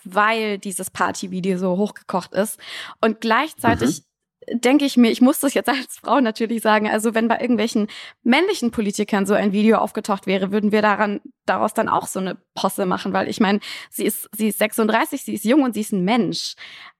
weil 0.04 0.58
dieses 0.58 0.90
Partyvideo 0.90 1.58
so 1.58 1.76
hochgekocht 1.76 2.32
ist. 2.34 2.58
Und 3.00 3.20
gleichzeitig 3.20 4.00
mhm. 4.00 4.04
Denke 4.52 4.84
ich 4.84 4.96
mir, 4.96 5.10
ich 5.10 5.20
muss 5.20 5.40
das 5.40 5.54
jetzt 5.54 5.68
als 5.68 5.98
Frau 5.98 6.20
natürlich 6.20 6.62
sagen, 6.62 6.88
also 6.88 7.14
wenn 7.14 7.28
bei 7.28 7.40
irgendwelchen 7.40 7.88
männlichen 8.22 8.70
Politikern 8.70 9.26
so 9.26 9.34
ein 9.34 9.52
Video 9.52 9.78
aufgetaucht 9.78 10.26
wäre, 10.26 10.52
würden 10.52 10.72
wir 10.72 10.82
daran, 10.82 11.20
daraus 11.44 11.74
dann 11.74 11.88
auch 11.88 12.06
so 12.06 12.20
eine 12.20 12.36
Posse 12.54 12.86
machen, 12.86 13.12
weil 13.12 13.28
ich 13.28 13.40
meine, 13.40 13.60
sie 13.90 14.04
ist, 14.04 14.28
sie 14.36 14.48
ist 14.48 14.58
36, 14.58 15.22
sie 15.22 15.34
ist 15.34 15.44
jung 15.44 15.62
und 15.62 15.74
sie 15.74 15.80
ist 15.80 15.92
ein 15.92 16.04
Mensch. 16.04 16.54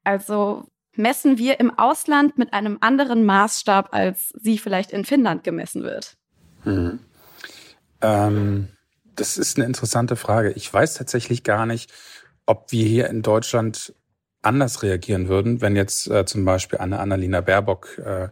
Also 0.04 0.64
messen 0.94 1.38
wir 1.38 1.61
im 1.61 1.76
Ausland 1.78 2.38
mit 2.38 2.52
einem 2.52 2.78
anderen 2.80 3.24
Maßstab, 3.24 3.88
als 3.92 4.30
sie 4.40 4.59
vielleicht 4.59 4.90
in 4.90 5.04
Finnland 5.04 5.44
gemessen 5.44 5.82
wird? 5.82 6.16
Mhm. 6.64 7.00
Ähm, 8.00 8.68
das 9.14 9.38
ist 9.38 9.56
eine 9.56 9.66
interessante 9.66 10.16
Frage. 10.16 10.52
Ich 10.52 10.72
weiß 10.72 10.94
tatsächlich 10.94 11.42
gar 11.42 11.66
nicht, 11.66 11.92
ob 12.44 12.70
wir 12.72 12.87
hier 12.87 13.09
in 13.09 13.22
Deutschland 13.22 13.94
anders 14.46 14.82
reagieren 14.82 15.28
würden, 15.28 15.61
wenn 15.61 15.76
jetzt 15.76 16.09
äh, 16.09 16.24
zum 16.24 16.44
Beispiel 16.44 16.78
eine 16.78 16.98
Annalena 17.00 17.40
Baerbock 17.40 17.98
äh, 17.98 18.28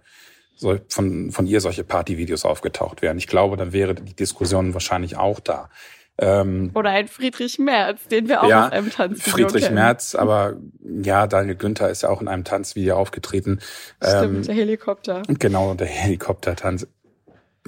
so 0.57 0.79
von, 0.88 1.33
von 1.33 1.46
ihr 1.46 1.61
solche 1.61 1.85
Partyvideos 1.85 2.44
aufgetaucht 2.44 3.03
wären. 3.03 3.18
Ich 3.18 3.27
glaube, 3.27 3.57
dann 3.57 3.72
wäre 3.72 3.94
die 3.94 4.14
Diskussion 4.14 4.72
wahrscheinlich 4.72 5.16
auch 5.16 5.40
da. 5.40 5.68
Ähm, 6.16 6.70
Oder 6.74 6.90
ein 6.90 7.09
Friedrich 7.09 7.59
Merz, 7.59 8.07
den 8.07 8.29
wir 8.29 8.42
auch 8.42 8.48
ja, 8.48 8.66
aus 8.66 8.72
einem 8.72 8.90
Tanzvideo 8.90 9.33
Friedrich 9.33 9.64
kennen. 9.64 9.74
Merz, 9.74 10.14
aber 10.14 10.57
ja, 11.03 11.27
Daniel 11.27 11.57
Günther 11.57 11.90
ist 11.90 12.03
ja 12.03 12.09
auch 12.09 12.20
in 12.20 12.29
einem 12.29 12.44
Tanzvideo 12.44 12.96
aufgetreten. 12.96 13.59
Stimmt, 14.00 14.37
ähm, 14.37 14.42
der 14.42 14.55
Helikopter. 14.55 15.22
Genau, 15.27 15.74
der 15.74 15.88
Helikoptertanz. 15.88 16.87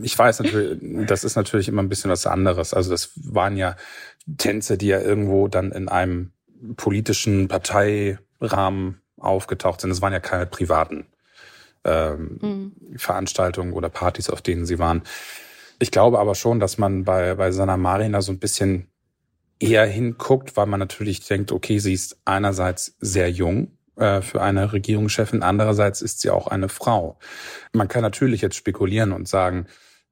Ich 0.00 0.16
weiß 0.16 0.40
natürlich, 0.40 0.78
das 1.08 1.24
ist 1.24 1.34
natürlich 1.34 1.68
immer 1.68 1.82
ein 1.82 1.88
bisschen 1.88 2.10
was 2.10 2.26
anderes. 2.26 2.72
Also 2.72 2.90
das 2.90 3.10
waren 3.16 3.56
ja 3.56 3.76
Tänze, 4.38 4.78
die 4.78 4.88
ja 4.88 5.00
irgendwo 5.00 5.48
dann 5.48 5.72
in 5.72 5.88
einem 5.88 6.32
politischen 6.76 7.48
Parteirahmen 8.38 9.00
aufgetaucht 9.18 9.80
sind. 9.80 9.90
Das 9.90 10.02
waren 10.02 10.12
ja 10.12 10.20
keine 10.20 10.46
privaten 10.46 11.06
ähm, 11.84 12.38
mhm. 12.40 12.98
Veranstaltungen 12.98 13.72
oder 13.72 13.88
Partys, 13.88 14.30
auf 14.30 14.42
denen 14.42 14.66
sie 14.66 14.78
waren. 14.78 15.02
Ich 15.78 15.90
glaube 15.90 16.18
aber 16.18 16.34
schon, 16.34 16.60
dass 16.60 16.78
man 16.78 17.04
bei, 17.04 17.34
bei 17.34 17.50
Sanna 17.52 17.76
Marina 17.76 18.22
so 18.22 18.32
ein 18.32 18.38
bisschen 18.38 18.88
eher 19.58 19.86
hinguckt, 19.86 20.56
weil 20.56 20.66
man 20.66 20.80
natürlich 20.80 21.20
denkt, 21.26 21.52
okay, 21.52 21.78
sie 21.78 21.94
ist 21.94 22.18
einerseits 22.24 22.96
sehr 23.00 23.30
jung 23.30 23.72
äh, 23.96 24.20
für 24.20 24.42
eine 24.42 24.72
Regierungschefin, 24.72 25.42
andererseits 25.42 26.02
ist 26.02 26.20
sie 26.20 26.30
auch 26.30 26.46
eine 26.46 26.68
Frau. 26.68 27.18
Man 27.72 27.88
kann 27.88 28.02
natürlich 28.02 28.42
jetzt 28.42 28.56
spekulieren 28.56 29.12
und 29.12 29.28
sagen, 29.28 29.66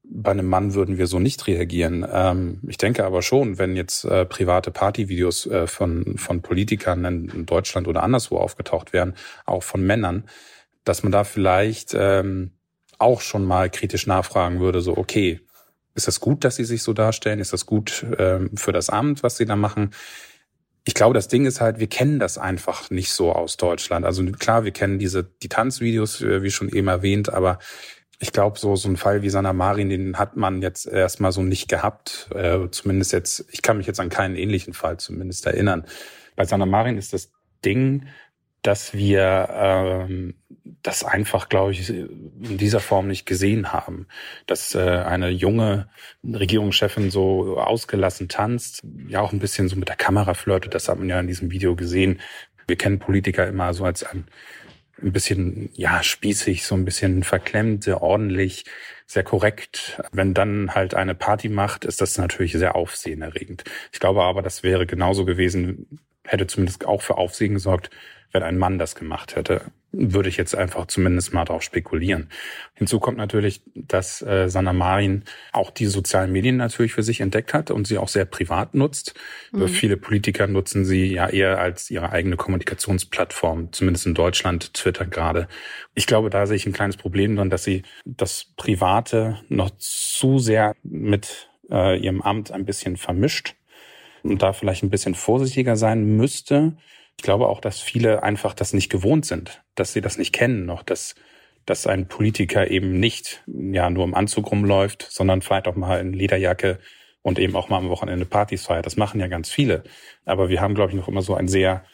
bei 0.06 0.30
einem 0.30 0.46
Mann 0.46 0.74
würden 0.74 0.98
wir 0.98 1.06
so 1.06 1.18
nicht 1.18 1.46
reagieren. 1.46 2.06
Ähm, 2.10 2.60
ich 2.66 2.76
denke 2.76 3.04
aber 3.04 3.22
schon, 3.22 3.58
wenn 3.58 3.74
jetzt 3.74 4.04
äh, 4.04 4.26
private 4.26 4.70
Partyvideos 4.70 5.46
äh, 5.46 5.66
von, 5.66 6.18
von 6.18 6.42
Politikern 6.42 7.04
in 7.04 7.46
Deutschland 7.46 7.88
oder 7.88 8.02
anderswo 8.02 8.36
aufgetaucht 8.38 8.92
wären, 8.92 9.14
auch 9.46 9.62
von 9.62 9.84
Männern, 9.84 10.24
dass 10.84 11.02
man 11.02 11.12
da 11.12 11.24
vielleicht 11.24 11.94
ähm, 11.98 12.52
auch 12.98 13.22
schon 13.22 13.44
mal 13.44 13.70
kritisch 13.70 14.06
nachfragen 14.06 14.60
würde, 14.60 14.80
so, 14.80 14.96
okay, 14.96 15.40
ist 15.94 16.08
das 16.08 16.20
gut, 16.20 16.44
dass 16.44 16.56
sie 16.56 16.64
sich 16.64 16.82
so 16.82 16.92
darstellen? 16.92 17.38
Ist 17.38 17.52
das 17.52 17.66
gut 17.66 18.04
ähm, 18.18 18.50
für 18.56 18.72
das 18.72 18.90
Amt, 18.90 19.22
was 19.22 19.36
sie 19.36 19.46
da 19.46 19.56
machen? 19.56 19.94
Ich 20.84 20.94
glaube, 20.94 21.14
das 21.14 21.28
Ding 21.28 21.46
ist 21.46 21.60
halt, 21.60 21.78
wir 21.78 21.86
kennen 21.86 22.18
das 22.18 22.36
einfach 22.36 22.90
nicht 22.90 23.12
so 23.12 23.32
aus 23.32 23.56
Deutschland. 23.56 24.04
Also 24.04 24.24
klar, 24.32 24.64
wir 24.64 24.72
kennen 24.72 24.98
diese 24.98 25.24
die 25.24 25.48
Tanzvideos, 25.48 26.20
äh, 26.20 26.42
wie 26.42 26.50
schon 26.50 26.68
eben 26.68 26.88
erwähnt, 26.88 27.32
aber 27.32 27.58
ich 28.24 28.32
glaube, 28.32 28.58
so 28.58 28.74
so 28.74 28.88
ein 28.88 28.96
Fall 28.96 29.20
wie 29.20 29.28
Sanna 29.28 29.52
Marin, 29.52 29.90
den 29.90 30.18
hat 30.18 30.34
man 30.34 30.62
jetzt 30.62 30.86
erstmal 30.86 31.30
so 31.30 31.42
nicht 31.42 31.68
gehabt. 31.68 32.30
Äh, 32.34 32.70
zumindest 32.70 33.12
jetzt, 33.12 33.44
ich 33.52 33.60
kann 33.60 33.76
mich 33.76 33.86
jetzt 33.86 34.00
an 34.00 34.08
keinen 34.08 34.34
ähnlichen 34.34 34.72
Fall 34.72 34.96
zumindest 34.96 35.44
erinnern. 35.46 35.84
Bei 36.34 36.46
Sanna 36.46 36.64
Marin 36.64 36.96
ist 36.96 37.12
das 37.12 37.30
Ding, 37.66 38.06
dass 38.62 38.94
wir 38.94 39.48
ähm, 39.52 40.34
das 40.82 41.04
einfach, 41.04 41.50
glaube 41.50 41.72
ich, 41.72 41.90
in 41.90 42.56
dieser 42.56 42.80
Form 42.80 43.08
nicht 43.08 43.26
gesehen 43.26 43.74
haben. 43.74 44.06
Dass 44.46 44.74
äh, 44.74 44.80
eine 44.80 45.28
junge 45.28 45.90
Regierungschefin 46.24 47.10
so 47.10 47.58
ausgelassen 47.58 48.30
tanzt, 48.30 48.82
ja 49.06 49.20
auch 49.20 49.32
ein 49.32 49.38
bisschen 49.38 49.68
so 49.68 49.76
mit 49.76 49.90
der 49.90 49.96
Kamera 49.96 50.32
flirtet, 50.32 50.74
das 50.74 50.88
hat 50.88 50.98
man 50.98 51.10
ja 51.10 51.20
in 51.20 51.26
diesem 51.26 51.50
Video 51.50 51.76
gesehen. 51.76 52.20
Wir 52.66 52.76
kennen 52.76 53.00
Politiker 53.00 53.46
immer 53.46 53.74
so 53.74 53.84
als 53.84 54.02
ein, 54.02 54.24
ein 55.02 55.12
bisschen, 55.12 55.70
ja, 55.74 56.02
spießig, 56.02 56.64
so 56.64 56.74
ein 56.74 56.84
bisschen 56.84 57.22
verklemmt, 57.24 57.84
sehr 57.84 58.02
ordentlich, 58.02 58.64
sehr 59.06 59.24
korrekt. 59.24 60.00
Wenn 60.12 60.34
dann 60.34 60.74
halt 60.74 60.94
eine 60.94 61.14
Party 61.14 61.48
macht, 61.48 61.84
ist 61.84 62.00
das 62.00 62.16
natürlich 62.18 62.52
sehr 62.52 62.74
aufsehenerregend. 62.76 63.64
Ich 63.92 64.00
glaube 64.00 64.22
aber, 64.22 64.42
das 64.42 64.62
wäre 64.62 64.86
genauso 64.86 65.24
gewesen, 65.24 66.00
hätte 66.24 66.46
zumindest 66.46 66.86
auch 66.86 67.02
für 67.02 67.16
Aufsehen 67.16 67.54
gesorgt, 67.54 67.90
wenn 68.34 68.42
ein 68.42 68.58
Mann 68.58 68.78
das 68.78 68.96
gemacht 68.96 69.36
hätte, 69.36 69.62
würde 69.92 70.28
ich 70.28 70.36
jetzt 70.36 70.56
einfach 70.56 70.86
zumindest 70.86 71.32
mal 71.32 71.44
darauf 71.44 71.62
spekulieren. 71.62 72.30
Hinzu 72.74 72.98
kommt 72.98 73.16
natürlich, 73.16 73.62
dass 73.76 74.22
äh, 74.22 74.48
Sanna 74.48 74.72
Marin 74.72 75.22
auch 75.52 75.70
die 75.70 75.86
sozialen 75.86 76.32
Medien 76.32 76.56
natürlich 76.56 76.92
für 76.92 77.04
sich 77.04 77.20
entdeckt 77.20 77.54
hat 77.54 77.70
und 77.70 77.86
sie 77.86 77.96
auch 77.96 78.08
sehr 78.08 78.24
privat 78.24 78.74
nutzt. 78.74 79.14
Mhm. 79.52 79.68
Viele 79.68 79.96
Politiker 79.96 80.48
nutzen 80.48 80.84
sie 80.84 81.14
ja 81.14 81.28
eher 81.28 81.60
als 81.60 81.92
ihre 81.92 82.10
eigene 82.10 82.36
Kommunikationsplattform, 82.36 83.72
zumindest 83.72 84.06
in 84.06 84.14
Deutschland, 84.14 84.74
Twitter 84.74 85.06
gerade. 85.06 85.46
Ich 85.94 86.08
glaube, 86.08 86.28
da 86.28 86.46
sehe 86.46 86.56
ich 86.56 86.66
ein 86.66 86.72
kleines 86.72 86.96
Problem 86.96 87.36
drin, 87.36 87.50
dass 87.50 87.62
sie 87.62 87.82
das 88.04 88.52
Private 88.56 89.40
noch 89.48 89.70
zu 89.78 90.40
sehr 90.40 90.74
mit 90.82 91.50
äh, 91.70 91.96
ihrem 91.98 92.20
Amt 92.20 92.50
ein 92.50 92.64
bisschen 92.64 92.96
vermischt 92.96 93.54
und 94.24 94.42
da 94.42 94.52
vielleicht 94.52 94.82
ein 94.82 94.90
bisschen 94.90 95.14
vorsichtiger 95.14 95.76
sein 95.76 96.16
müsste. 96.16 96.76
Ich 97.16 97.22
glaube 97.22 97.48
auch, 97.48 97.60
dass 97.60 97.80
viele 97.80 98.22
einfach 98.22 98.54
das 98.54 98.72
nicht 98.72 98.90
gewohnt 98.90 99.26
sind, 99.26 99.62
dass 99.74 99.92
sie 99.92 100.00
das 100.00 100.18
nicht 100.18 100.32
kennen 100.32 100.66
noch, 100.66 100.82
dass, 100.82 101.14
dass 101.66 101.86
ein 101.86 102.08
Politiker 102.08 102.70
eben 102.70 102.98
nicht 102.98 103.42
ja 103.46 103.88
nur 103.90 104.04
im 104.04 104.14
Anzug 104.14 104.50
rumläuft, 104.50 105.06
sondern 105.10 105.42
vielleicht 105.42 105.68
auch 105.68 105.76
mal 105.76 106.00
in 106.00 106.12
Lederjacke 106.12 106.78
und 107.22 107.38
eben 107.38 107.54
auch 107.54 107.68
mal 107.68 107.78
am 107.78 107.88
Wochenende 107.88 108.26
Partys 108.26 108.66
feiert. 108.66 108.86
Das 108.86 108.96
machen 108.96 109.20
ja 109.20 109.28
ganz 109.28 109.50
viele. 109.50 109.84
Aber 110.24 110.48
wir 110.48 110.60
haben, 110.60 110.74
glaube 110.74 110.90
ich, 110.90 110.96
noch 110.96 111.08
immer 111.08 111.22
so 111.22 111.34
ein 111.34 111.48
sehr 111.48 111.84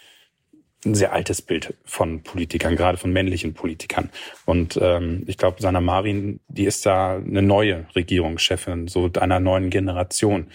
ein 0.85 0.95
sehr 0.95 1.13
altes 1.13 1.43
Bild 1.43 1.75
von 1.85 2.23
Politikern, 2.23 2.77
gerade 2.77 2.97
von 2.97 3.13
männlichen 3.13 3.53
Politikern. 3.55 4.11
Und 4.47 4.79
ähm, 4.81 5.25
ich 5.27 5.37
glaube, 5.37 5.61
Sanna 5.61 5.81
Marin, 5.81 6.41
die 6.49 6.65
ist 6.65 6.87
da 6.87 7.17
eine 7.17 7.43
neue 7.43 7.87
Regierungschefin, 7.95 8.89
so 8.89 9.11
einer 9.21 9.41
neuen 9.41 9.69
Generation. 9.69 10.47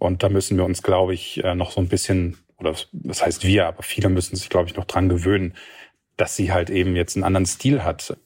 Und 0.00 0.24
da 0.24 0.28
müssen 0.28 0.56
wir 0.56 0.64
uns, 0.64 0.82
glaube 0.82 1.14
ich, 1.14 1.44
äh, 1.44 1.54
noch 1.54 1.70
so 1.70 1.80
ein 1.80 1.88
bisschen 1.88 2.38
oder 2.60 2.74
das 2.92 3.24
heißt 3.24 3.44
wir, 3.44 3.66
aber 3.66 3.82
viele 3.82 4.08
müssen 4.08 4.36
sich, 4.36 4.48
glaube 4.48 4.68
ich, 4.68 4.76
noch 4.76 4.84
dran 4.84 5.08
gewöhnen, 5.08 5.54
dass 6.16 6.36
sie 6.36 6.52
halt 6.52 6.70
eben 6.70 6.96
jetzt 6.96 7.16
einen 7.16 7.24
anderen 7.24 7.46
Stil 7.46 7.82
hat. 7.82 8.16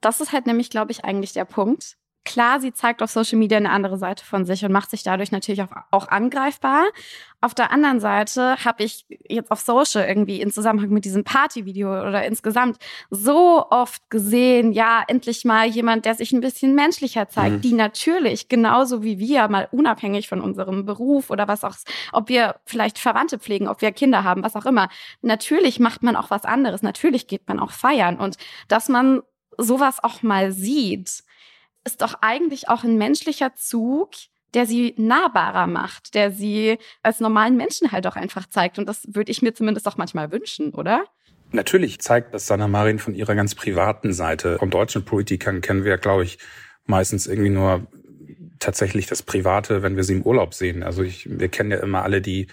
Das 0.00 0.20
ist 0.20 0.32
halt 0.32 0.46
nämlich, 0.46 0.70
glaube 0.70 0.92
ich, 0.92 1.04
eigentlich 1.04 1.32
der 1.32 1.44
Punkt. 1.44 1.96
Klar, 2.26 2.60
sie 2.60 2.72
zeigt 2.72 3.02
auf 3.02 3.10
Social 3.10 3.38
Media 3.38 3.56
eine 3.56 3.70
andere 3.70 3.96
Seite 3.96 4.24
von 4.24 4.44
sich 4.44 4.62
und 4.64 4.72
macht 4.72 4.90
sich 4.90 5.02
dadurch 5.02 5.32
natürlich 5.32 5.62
auch, 5.62 5.70
auch 5.90 6.08
angreifbar. 6.08 6.84
Auf 7.40 7.54
der 7.54 7.72
anderen 7.72 7.98
Seite 7.98 8.62
habe 8.62 8.84
ich 8.84 9.06
jetzt 9.26 9.50
auf 9.50 9.60
Social 9.60 10.06
irgendwie 10.06 10.42
in 10.42 10.50
Zusammenhang 10.50 10.90
mit 10.90 11.06
diesem 11.06 11.24
Partyvideo 11.24 11.88
oder 11.88 12.26
insgesamt 12.26 12.76
so 13.08 13.64
oft 13.70 14.10
gesehen, 14.10 14.72
ja, 14.72 15.02
endlich 15.08 15.46
mal 15.46 15.66
jemand, 15.66 16.04
der 16.04 16.14
sich 16.14 16.32
ein 16.32 16.42
bisschen 16.42 16.74
menschlicher 16.74 17.30
zeigt, 17.30 17.56
mhm. 17.56 17.60
die 17.62 17.72
natürlich 17.72 18.48
genauso 18.48 19.02
wie 19.02 19.18
wir 19.18 19.48
mal 19.48 19.68
unabhängig 19.72 20.28
von 20.28 20.42
unserem 20.42 20.84
Beruf 20.84 21.30
oder 21.30 21.48
was 21.48 21.64
auch, 21.64 21.76
ob 22.12 22.28
wir 22.28 22.56
vielleicht 22.66 22.98
Verwandte 22.98 23.38
pflegen, 23.38 23.66
ob 23.66 23.80
wir 23.80 23.92
Kinder 23.92 24.24
haben, 24.24 24.42
was 24.42 24.56
auch 24.56 24.66
immer. 24.66 24.90
Natürlich 25.22 25.80
macht 25.80 26.02
man 26.02 26.16
auch 26.16 26.28
was 26.28 26.44
anderes. 26.44 26.82
Natürlich 26.82 27.26
geht 27.26 27.48
man 27.48 27.60
auch 27.60 27.70
feiern 27.70 28.18
und 28.18 28.36
dass 28.68 28.90
man 28.90 29.22
sowas 29.56 30.02
auch 30.02 30.22
mal 30.22 30.52
sieht, 30.52 31.22
ist 31.84 32.02
doch 32.02 32.14
eigentlich 32.20 32.68
auch 32.68 32.84
ein 32.84 32.98
menschlicher 32.98 33.54
Zug, 33.54 34.10
der 34.54 34.66
sie 34.66 34.94
nahbarer 34.96 35.66
macht, 35.66 36.14
der 36.14 36.30
sie 36.30 36.78
als 37.02 37.20
normalen 37.20 37.56
Menschen 37.56 37.92
halt 37.92 38.06
auch 38.06 38.16
einfach 38.16 38.48
zeigt. 38.48 38.78
Und 38.78 38.86
das 38.86 39.06
würde 39.08 39.30
ich 39.30 39.42
mir 39.42 39.54
zumindest 39.54 39.86
auch 39.86 39.96
manchmal 39.96 40.32
wünschen, 40.32 40.74
oder? 40.74 41.04
Natürlich 41.52 42.00
zeigt 42.00 42.34
das 42.34 42.46
Sanna 42.46 42.68
Marin 42.68 42.98
von 42.98 43.14
ihrer 43.14 43.34
ganz 43.34 43.54
privaten 43.54 44.12
Seite. 44.12 44.58
Von 44.58 44.70
deutschen 44.70 45.04
Politikern 45.04 45.60
kennen 45.60 45.84
wir, 45.84 45.98
glaube 45.98 46.24
ich, 46.24 46.38
meistens 46.84 47.26
irgendwie 47.26 47.50
nur 47.50 47.86
tatsächlich 48.60 49.06
das 49.06 49.22
Private, 49.22 49.82
wenn 49.82 49.96
wir 49.96 50.04
sie 50.04 50.14
im 50.14 50.22
Urlaub 50.22 50.54
sehen. 50.54 50.82
Also 50.82 51.02
ich, 51.02 51.28
wir 51.28 51.48
kennen 51.48 51.70
ja 51.70 51.78
immer 51.78 52.02
alle 52.02 52.20
die 52.20 52.46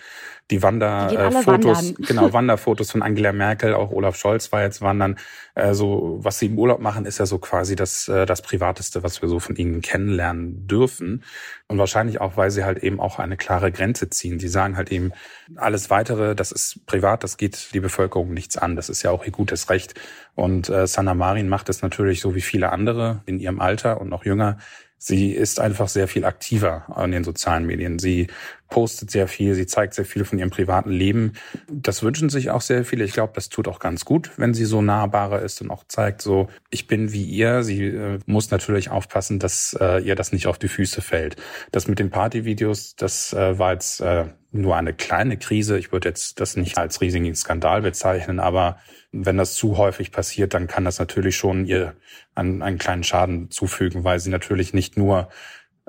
die 0.50 0.64
Wanderfotos, 0.64 1.92
äh, 1.92 1.94
genau, 2.08 2.32
Wanderfotos 2.32 2.92
von 2.92 3.02
Angela 3.02 3.34
Merkel, 3.34 3.74
auch 3.74 3.92
Olaf 3.92 4.16
Scholz 4.16 4.52
war 4.52 4.62
jetzt 4.62 4.82
wandern. 4.82 5.18
Äh, 5.56 5.74
so, 5.74 6.20
was 6.22 6.40
sie 6.40 6.46
im 6.46 6.58
Urlaub 6.58 6.80
machen, 6.80 7.06
ist 7.06 7.18
ja 7.18 7.26
so 7.26 7.38
quasi 7.38 7.76
das, 7.76 8.08
äh, 8.08 8.26
das 8.26 8.42
Privateste, 8.42 9.04
was 9.04 9.22
wir 9.22 9.28
so 9.28 9.40
von 9.40 9.58
ihnen 9.58 9.82
kennenlernen 9.82 10.66
dürfen. 10.66 11.24
Und 11.68 11.78
wahrscheinlich 11.78 12.22
auch, 12.22 12.38
weil 12.38 12.50
sie 12.50 12.64
halt 12.64 12.78
eben 12.78 13.02
auch 13.02 13.20
eine 13.20 13.36
klare 13.36 13.74
Grenze 13.74 14.10
ziehen. 14.10 14.38
Die 14.38 14.48
sagen 14.48 14.78
halt 14.78 14.90
eben, 14.90 15.12
alles 15.56 15.90
weitere, 15.90 16.34
das 16.34 16.54
ist 16.54 16.86
privat, 16.86 17.24
das 17.24 17.36
geht 17.36 17.74
die 17.74 17.82
Bevölkerung 17.82 18.34
nichts 18.34 18.58
an. 18.58 18.78
Das 18.78 18.88
ist 18.88 19.04
ja 19.04 19.12
auch 19.12 19.26
ihr 19.26 19.32
gutes 19.32 19.70
Recht. 19.70 19.96
Und 20.36 20.70
äh, 20.70 20.88
Sanna 20.88 21.14
Marin 21.14 21.50
macht 21.50 21.68
es 21.68 21.82
natürlich 21.82 22.22
so 22.22 22.36
wie 22.36 22.42
viele 22.42 22.72
andere 22.72 23.22
in 23.26 23.40
ihrem 23.40 23.60
Alter 23.60 24.00
und 24.00 24.10
noch 24.10 24.24
jünger 24.24 24.58
Sie 25.00 25.32
ist 25.32 25.60
einfach 25.60 25.88
sehr 25.88 26.08
viel 26.08 26.26
aktiver 26.26 26.86
an 26.90 27.12
den 27.12 27.24
sozialen 27.24 27.68
Medien. 27.68 28.00
Sie 28.00 28.28
postet 28.70 29.12
sehr 29.12 29.28
viel, 29.28 29.54
sie 29.54 29.66
zeigt 29.66 29.94
sehr 29.94 30.06
viel 30.06 30.26
von 30.26 30.40
ihrem 30.40 30.50
privaten 30.50 30.92
Leben. 30.92 31.34
Das 31.72 32.04
wünschen 32.04 32.30
sich 32.30 32.50
auch 32.50 32.62
sehr 32.62 32.86
viele. 32.86 33.06
Ich 33.06 33.14
glaube, 33.14 33.34
das 33.36 33.50
tut 33.50 33.68
auch 33.68 33.80
ganz 33.80 34.06
gut, 34.06 34.32
wenn 34.38 34.54
sie 34.54 34.66
so 34.66 34.82
nahbarer 34.82 35.42
ist 35.42 35.62
und 35.62 35.72
auch 35.72 35.84
zeigt, 35.88 36.22
so, 36.22 36.50
ich 36.70 36.88
bin 36.88 37.12
wie 37.14 37.24
ihr. 37.24 37.64
Sie 37.64 37.86
äh, 37.86 38.20
muss 38.26 38.52
natürlich 38.52 38.90
aufpassen, 38.90 39.40
dass 39.40 39.78
äh, 39.80 40.02
ihr 40.04 40.16
das 40.16 40.32
nicht 40.32 40.48
auf 40.48 40.58
die 40.58 40.68
Füße 40.68 41.02
fällt. 41.02 41.38
Das 41.72 41.88
mit 41.88 42.00
den 42.00 42.10
Partyvideos, 42.10 42.96
das 42.96 43.34
äh, 43.34 43.58
war 43.58 43.74
jetzt 43.74 44.02
äh, 44.02 44.26
nur 44.52 44.76
eine 44.76 44.94
kleine 44.94 45.38
Krise. 45.38 45.78
Ich 45.78 45.92
würde 45.92 46.10
jetzt 46.10 46.40
das 46.40 46.56
nicht 46.56 46.78
als 46.78 47.02
riesigen 47.02 47.34
Skandal 47.36 47.82
bezeichnen, 47.82 48.40
aber 48.40 48.78
wenn 49.12 49.38
das 49.38 49.56
zu 49.56 49.78
häufig 49.78 50.12
passiert, 50.12 50.54
dann 50.54 50.68
kann 50.68 50.86
das 50.86 51.00
natürlich 51.00 51.36
schon 51.36 51.66
ihr 51.66 51.96
einen, 52.36 52.62
einen 52.62 52.78
kleinen 52.78 53.04
Schaden 53.04 53.50
zufügen, 53.52 54.04
weil 54.04 54.20
sie 54.20 54.30
natürlich 54.30 54.74
nicht 54.74 54.98
nur 54.98 55.30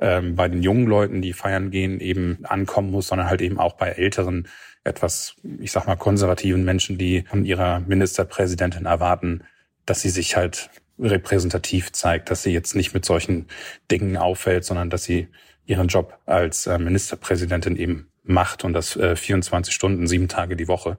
ähm, 0.00 0.36
bei 0.36 0.48
den 0.48 0.62
jungen 0.62 0.86
Leuten, 0.86 1.22
die 1.22 1.32
feiern 1.32 1.70
gehen, 1.70 2.00
eben 2.00 2.38
ankommen 2.44 2.90
muss, 2.90 3.08
sondern 3.08 3.28
halt 3.28 3.40
eben 3.40 3.58
auch 3.58 3.74
bei 3.74 3.90
älteren, 3.90 4.48
etwas, 4.84 5.34
ich 5.58 5.72
sag 5.72 5.86
mal, 5.86 5.96
konservativen 5.96 6.64
Menschen, 6.64 6.98
die 6.98 7.22
von 7.28 7.44
ihrer 7.44 7.80
Ministerpräsidentin 7.80 8.86
erwarten, 8.86 9.42
dass 9.86 10.00
sie 10.00 10.10
sich 10.10 10.36
halt 10.36 10.70
repräsentativ 10.98 11.92
zeigt, 11.92 12.30
dass 12.30 12.42
sie 12.42 12.52
jetzt 12.52 12.74
nicht 12.74 12.94
mit 12.94 13.04
solchen 13.04 13.46
Dingen 13.90 14.16
auffällt, 14.16 14.64
sondern 14.64 14.90
dass 14.90 15.04
sie 15.04 15.28
ihren 15.66 15.88
Job 15.88 16.18
als 16.26 16.66
äh, 16.66 16.78
Ministerpräsidentin 16.78 17.76
eben 17.76 18.08
macht 18.24 18.64
und 18.64 18.72
das 18.72 18.96
äh, 18.96 19.16
24 19.16 19.74
Stunden, 19.74 20.06
sieben 20.06 20.28
Tage 20.28 20.56
die 20.56 20.68
Woche. 20.68 20.98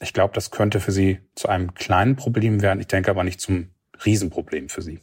Ich 0.00 0.12
glaube, 0.12 0.34
das 0.34 0.50
könnte 0.50 0.80
für 0.80 0.92
sie 0.92 1.20
zu 1.34 1.48
einem 1.48 1.74
kleinen 1.74 2.16
Problem 2.16 2.60
werden. 2.60 2.80
Ich 2.80 2.88
denke 2.88 3.10
aber 3.10 3.24
nicht 3.24 3.40
zum 3.40 3.68
Riesenproblem 4.04 4.68
für 4.68 4.82
sie. 4.82 5.00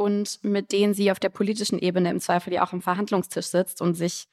Und 0.00 0.38
mit 0.42 0.72
denen 0.72 0.94
sie 0.94 1.10
auf 1.10 1.20
der 1.20 1.28
politischen 1.28 1.78
Ebene 1.78 2.08
im 2.08 2.20
Zweifel 2.20 2.54
ja 2.54 2.64
auch 2.64 2.72
am 2.72 2.80
Verhandlungstisch 2.80 3.48
sitzt 3.48 3.82
und 3.82 3.92
sich 3.92 4.28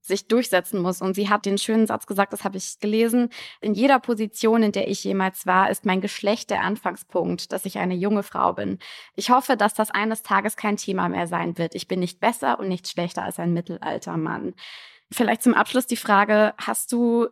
sich 0.00 0.26
durchsetzen 0.26 0.80
muss. 0.80 1.02
Und 1.02 1.14
sie 1.14 1.28
hat 1.28 1.44
den 1.44 1.58
schönen 1.58 1.86
Satz 1.86 2.06
gesagt, 2.06 2.32
das 2.32 2.44
habe 2.44 2.56
ich 2.56 2.80
gelesen. 2.80 3.28
In 3.60 3.74
jeder 3.74 4.00
Position, 4.00 4.62
in 4.62 4.72
der 4.72 4.88
ich 4.88 5.04
jemals 5.04 5.46
war, 5.46 5.70
ist 5.70 5.84
mein 5.84 6.00
Geschlecht 6.00 6.48
der 6.48 6.62
Anfangspunkt, 6.62 7.52
dass 7.52 7.66
ich 7.66 7.78
eine 7.78 7.94
junge 7.94 8.22
Frau 8.22 8.54
bin. 8.54 8.78
Ich 9.14 9.30
hoffe, 9.30 9.56
dass 9.56 9.74
das 9.74 9.90
eines 9.90 10.22
Tages 10.22 10.56
kein 10.56 10.76
Thema 10.76 11.08
mehr 11.10 11.26
sein 11.28 11.56
wird. 11.58 11.74
Ich 11.74 11.88
bin 11.88 12.00
nicht 12.00 12.18
besser 12.18 12.58
und 12.58 12.68
nicht 12.68 12.88
schlechter 12.88 13.22
als 13.22 13.38
ein 13.38 13.52
Mittelaltermann. 13.52 14.54
Vielleicht 15.12 15.42
zum 15.42 15.54
Abschluss 15.54 15.86
die 15.86 15.96
Frage, 15.96 16.54
hast 16.56 16.90
du 16.90 17.28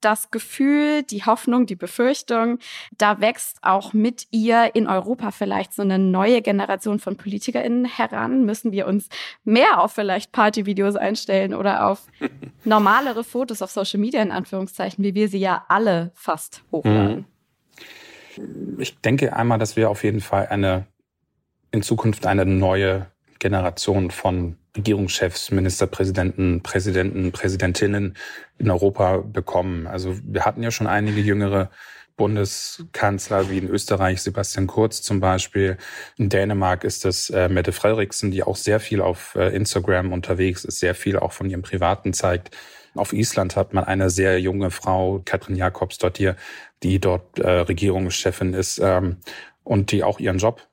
das 0.00 0.30
Gefühl, 0.30 1.02
die 1.02 1.24
Hoffnung, 1.24 1.66
die 1.66 1.76
Befürchtung, 1.76 2.58
da 2.96 3.20
wächst 3.20 3.58
auch 3.62 3.92
mit 3.92 4.26
ihr 4.30 4.74
in 4.74 4.86
Europa 4.86 5.30
vielleicht 5.30 5.72
so 5.72 5.82
eine 5.82 5.98
neue 5.98 6.42
Generation 6.42 6.98
von 6.98 7.16
PolitikerInnen 7.16 7.84
heran. 7.84 8.44
Müssen 8.44 8.72
wir 8.72 8.86
uns 8.86 9.08
mehr 9.44 9.80
auf 9.80 9.92
vielleicht 9.92 10.32
Partyvideos 10.32 10.96
einstellen 10.96 11.54
oder 11.54 11.86
auf 11.86 12.06
normalere 12.64 13.24
Fotos 13.24 13.62
auf 13.62 13.70
Social 13.70 14.00
Media 14.00 14.22
in 14.22 14.32
Anführungszeichen, 14.32 15.04
wie 15.04 15.14
wir 15.14 15.28
sie 15.28 15.40
ja 15.40 15.64
alle 15.68 16.12
fast 16.14 16.62
hochladen? 16.72 17.26
Mhm. 18.36 18.78
Ich 18.78 18.98
denke 19.00 19.34
einmal, 19.36 19.58
dass 19.58 19.76
wir 19.76 19.90
auf 19.90 20.04
jeden 20.04 20.20
Fall 20.20 20.46
eine 20.46 20.86
in 21.72 21.82
Zukunft 21.82 22.26
eine 22.26 22.46
neue 22.46 23.09
Generation 23.40 24.12
von 24.12 24.56
Regierungschefs, 24.76 25.50
Ministerpräsidenten, 25.50 26.62
Präsidenten, 26.62 27.32
Präsidentinnen 27.32 28.16
in 28.58 28.70
Europa 28.70 29.16
bekommen. 29.18 29.88
Also 29.88 30.16
wir 30.22 30.44
hatten 30.44 30.62
ja 30.62 30.70
schon 30.70 30.86
einige 30.86 31.20
jüngere 31.20 31.70
Bundeskanzler 32.16 33.50
wie 33.50 33.58
in 33.58 33.68
Österreich 33.68 34.22
Sebastian 34.22 34.66
Kurz 34.66 35.02
zum 35.02 35.20
Beispiel. 35.20 35.78
In 36.18 36.28
Dänemark 36.28 36.84
ist 36.84 37.04
es 37.04 37.30
äh, 37.30 37.48
Mette 37.48 37.72
Frederiksen, 37.72 38.30
die 38.30 38.42
auch 38.42 38.56
sehr 38.56 38.78
viel 38.78 39.00
auf 39.00 39.34
äh, 39.36 39.56
Instagram 39.56 40.12
unterwegs 40.12 40.64
ist, 40.64 40.80
sehr 40.80 40.94
viel 40.94 41.18
auch 41.18 41.32
von 41.32 41.48
ihrem 41.48 41.62
Privaten 41.62 42.12
zeigt. 42.12 42.54
Auf 42.94 43.12
Island 43.12 43.56
hat 43.56 43.72
man 43.72 43.84
eine 43.84 44.10
sehr 44.10 44.38
junge 44.38 44.70
Frau, 44.70 45.22
Katrin 45.24 45.56
Jakobs 45.56 45.98
dort 45.98 46.18
hier, 46.18 46.36
die 46.82 46.98
dort 46.98 47.38
äh, 47.38 47.48
Regierungschefin 47.48 48.52
ist. 48.52 48.80
Ähm, 48.82 49.16
und 49.64 49.92
die 49.92 50.02
auch 50.02 50.18
ihren 50.18 50.38
Job 50.38 50.66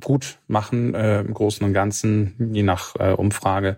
gut 0.00 0.38
machen 0.48 0.94
äh, 0.94 1.20
im 1.20 1.34
Großen 1.34 1.64
und 1.66 1.72
Ganzen, 1.72 2.52
je 2.52 2.62
nach 2.62 2.96
äh, 2.98 3.12
Umfrage 3.12 3.76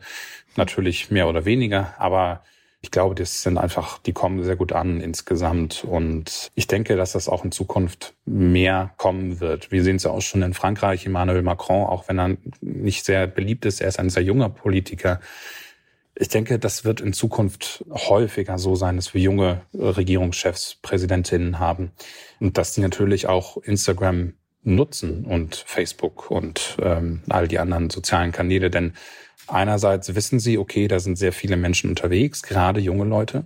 natürlich 0.57 1.11
mehr 1.11 1.29
oder 1.29 1.45
weniger, 1.45 1.95
aber 1.99 2.43
ich 2.85 2.91
glaube, 2.91 3.15
das 3.15 3.43
sind 3.43 3.59
einfach, 3.59 3.99
die 3.99 4.13
kommen 4.13 4.43
sehr 4.43 4.57
gut 4.57 4.73
an 4.73 5.01
insgesamt. 5.01 5.85
Und 5.85 6.51
ich 6.57 6.67
denke, 6.67 6.97
dass 6.97 7.13
das 7.13 7.29
auch 7.29 7.45
in 7.45 7.53
Zukunft 7.53 8.15
mehr 8.27 8.91
kommen 8.97 9.39
wird. 9.39 9.71
Wir 9.71 9.85
sehen 9.85 9.97
es 9.97 10.03
ja 10.03 10.11
auch 10.11 10.21
schon 10.21 10.43
in 10.43 10.53
Frankreich, 10.53 11.07
Emmanuel 11.07 11.43
Macron, 11.43 11.87
auch 11.87 12.09
wenn 12.09 12.19
er 12.19 12.37
nicht 12.61 13.05
sehr 13.05 13.29
beliebt 13.29 13.65
ist, 13.67 13.81
er 13.81 13.89
ist 13.89 14.01
ein 14.01 14.11
sehr 14.11 14.25
junger 14.25 14.49
Politiker. 14.49 15.21
Ich 16.17 16.29
denke, 16.29 16.59
das 16.59 16.85
wird 16.85 17.01
in 17.01 17.13
Zukunft 17.13 17.85
häufiger 17.89 18.59
so 18.59 18.75
sein, 18.75 18.97
dass 18.97 19.15
wir 19.15 19.21
junge 19.21 19.63
Regierungschefs, 19.73 20.79
Präsidentinnen 20.83 21.61
haben 21.61 21.93
und 22.41 22.59
dass 22.59 22.75
die 22.75 22.81
natürlich 22.81 23.29
auch 23.29 23.59
Instagram 23.59 24.35
nutzen 24.65 25.25
und 25.25 25.57
Facebook 25.67 26.31
und 26.31 26.77
ähm, 26.81 27.23
all 27.29 27.49
die 27.49 27.59
anderen 27.59 27.91
sozialen 27.91 28.33
Kanäle. 28.33 28.71
Denn 28.71 28.93
einerseits 29.49 30.15
wissen 30.15 30.39
sie, 30.39 30.59
okay, 30.59 30.89
da 30.89 31.01
sind 31.01 31.17
sehr 31.17 31.33
viele 31.33 31.57
Menschen 31.57 31.91
unterwegs, 31.91 32.43
gerade 32.43 32.81
junge 32.81 33.05
Leute. 33.05 33.45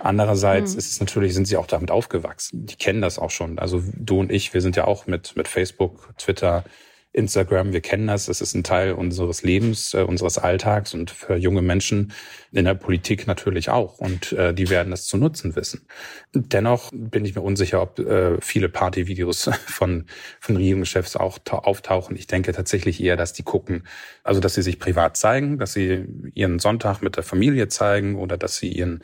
Andererseits 0.00 0.72
mhm. 0.72 0.78
ist 0.78 0.90
es 0.92 1.00
natürlich, 1.00 1.34
sind 1.34 1.46
sie 1.46 1.56
auch 1.56 1.66
damit 1.66 1.90
aufgewachsen. 1.90 2.66
Die 2.66 2.76
kennen 2.76 3.02
das 3.02 3.18
auch 3.18 3.30
schon. 3.30 3.58
Also 3.58 3.82
du 3.96 4.20
und 4.20 4.32
ich, 4.32 4.54
wir 4.54 4.60
sind 4.60 4.76
ja 4.76 4.84
auch 4.84 5.06
mit, 5.06 5.36
mit 5.36 5.48
Facebook, 5.48 6.12
Twitter, 6.18 6.64
Instagram, 7.12 7.72
wir 7.72 7.80
kennen 7.80 8.06
das, 8.06 8.28
es 8.28 8.40
ist 8.40 8.54
ein 8.54 8.64
Teil 8.64 8.92
unseres 8.92 9.42
Lebens, 9.42 9.94
äh, 9.94 10.02
unseres 10.02 10.38
Alltags 10.38 10.92
und 10.92 11.10
für 11.10 11.36
junge 11.36 11.62
Menschen 11.62 12.12
in 12.52 12.66
der 12.66 12.74
Politik 12.74 13.26
natürlich 13.26 13.70
auch. 13.70 13.98
Und 13.98 14.32
äh, 14.32 14.52
die 14.52 14.68
werden 14.68 14.90
das 14.90 15.06
zu 15.06 15.16
nutzen 15.16 15.56
wissen. 15.56 15.86
Dennoch 16.34 16.90
bin 16.92 17.24
ich 17.24 17.34
mir 17.34 17.40
unsicher, 17.40 17.80
ob 17.80 17.98
äh, 17.98 18.40
viele 18.40 18.68
Partyvideos 18.68 19.50
von, 19.66 20.04
von 20.40 20.56
Regierungschefs 20.56 21.16
auch 21.16 21.38
auftauchen. 21.50 22.14
Ich 22.16 22.26
denke 22.26 22.52
tatsächlich 22.52 23.02
eher, 23.02 23.16
dass 23.16 23.32
die 23.32 23.42
gucken, 23.42 23.86
also 24.22 24.40
dass 24.40 24.54
sie 24.54 24.62
sich 24.62 24.78
privat 24.78 25.16
zeigen, 25.16 25.58
dass 25.58 25.72
sie 25.72 26.04
ihren 26.34 26.58
Sonntag 26.58 27.00
mit 27.00 27.16
der 27.16 27.22
Familie 27.22 27.68
zeigen 27.68 28.16
oder 28.16 28.36
dass 28.36 28.56
sie 28.56 28.68
ihren 28.70 29.00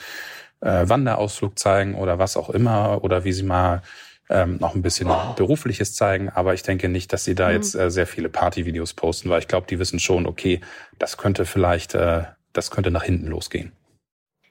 äh, 0.60 0.88
Wanderausflug 0.88 1.58
zeigen 1.58 1.94
oder 1.94 2.18
was 2.18 2.36
auch 2.36 2.50
immer 2.50 3.02
oder 3.02 3.24
wie 3.24 3.32
sie 3.32 3.42
mal 3.42 3.82
ähm, 4.30 4.56
noch 4.58 4.74
ein 4.74 4.82
bisschen 4.82 5.08
Berufliches 5.36 5.94
zeigen. 5.94 6.28
Aber 6.30 6.54
ich 6.54 6.62
denke 6.62 6.88
nicht, 6.88 7.12
dass 7.12 7.24
sie 7.24 7.34
da 7.34 7.48
mhm. 7.48 7.54
jetzt 7.54 7.74
äh, 7.74 7.90
sehr 7.90 8.06
viele 8.06 8.28
Partyvideos 8.28 8.94
posten, 8.94 9.28
weil 9.28 9.40
ich 9.40 9.48
glaube, 9.48 9.66
die 9.66 9.78
wissen 9.78 9.98
schon, 9.98 10.26
okay, 10.26 10.60
das 10.98 11.16
könnte 11.16 11.44
vielleicht, 11.44 11.94
äh, 11.94 12.24
das 12.52 12.70
könnte 12.70 12.90
nach 12.90 13.04
hinten 13.04 13.26
losgehen. 13.26 13.72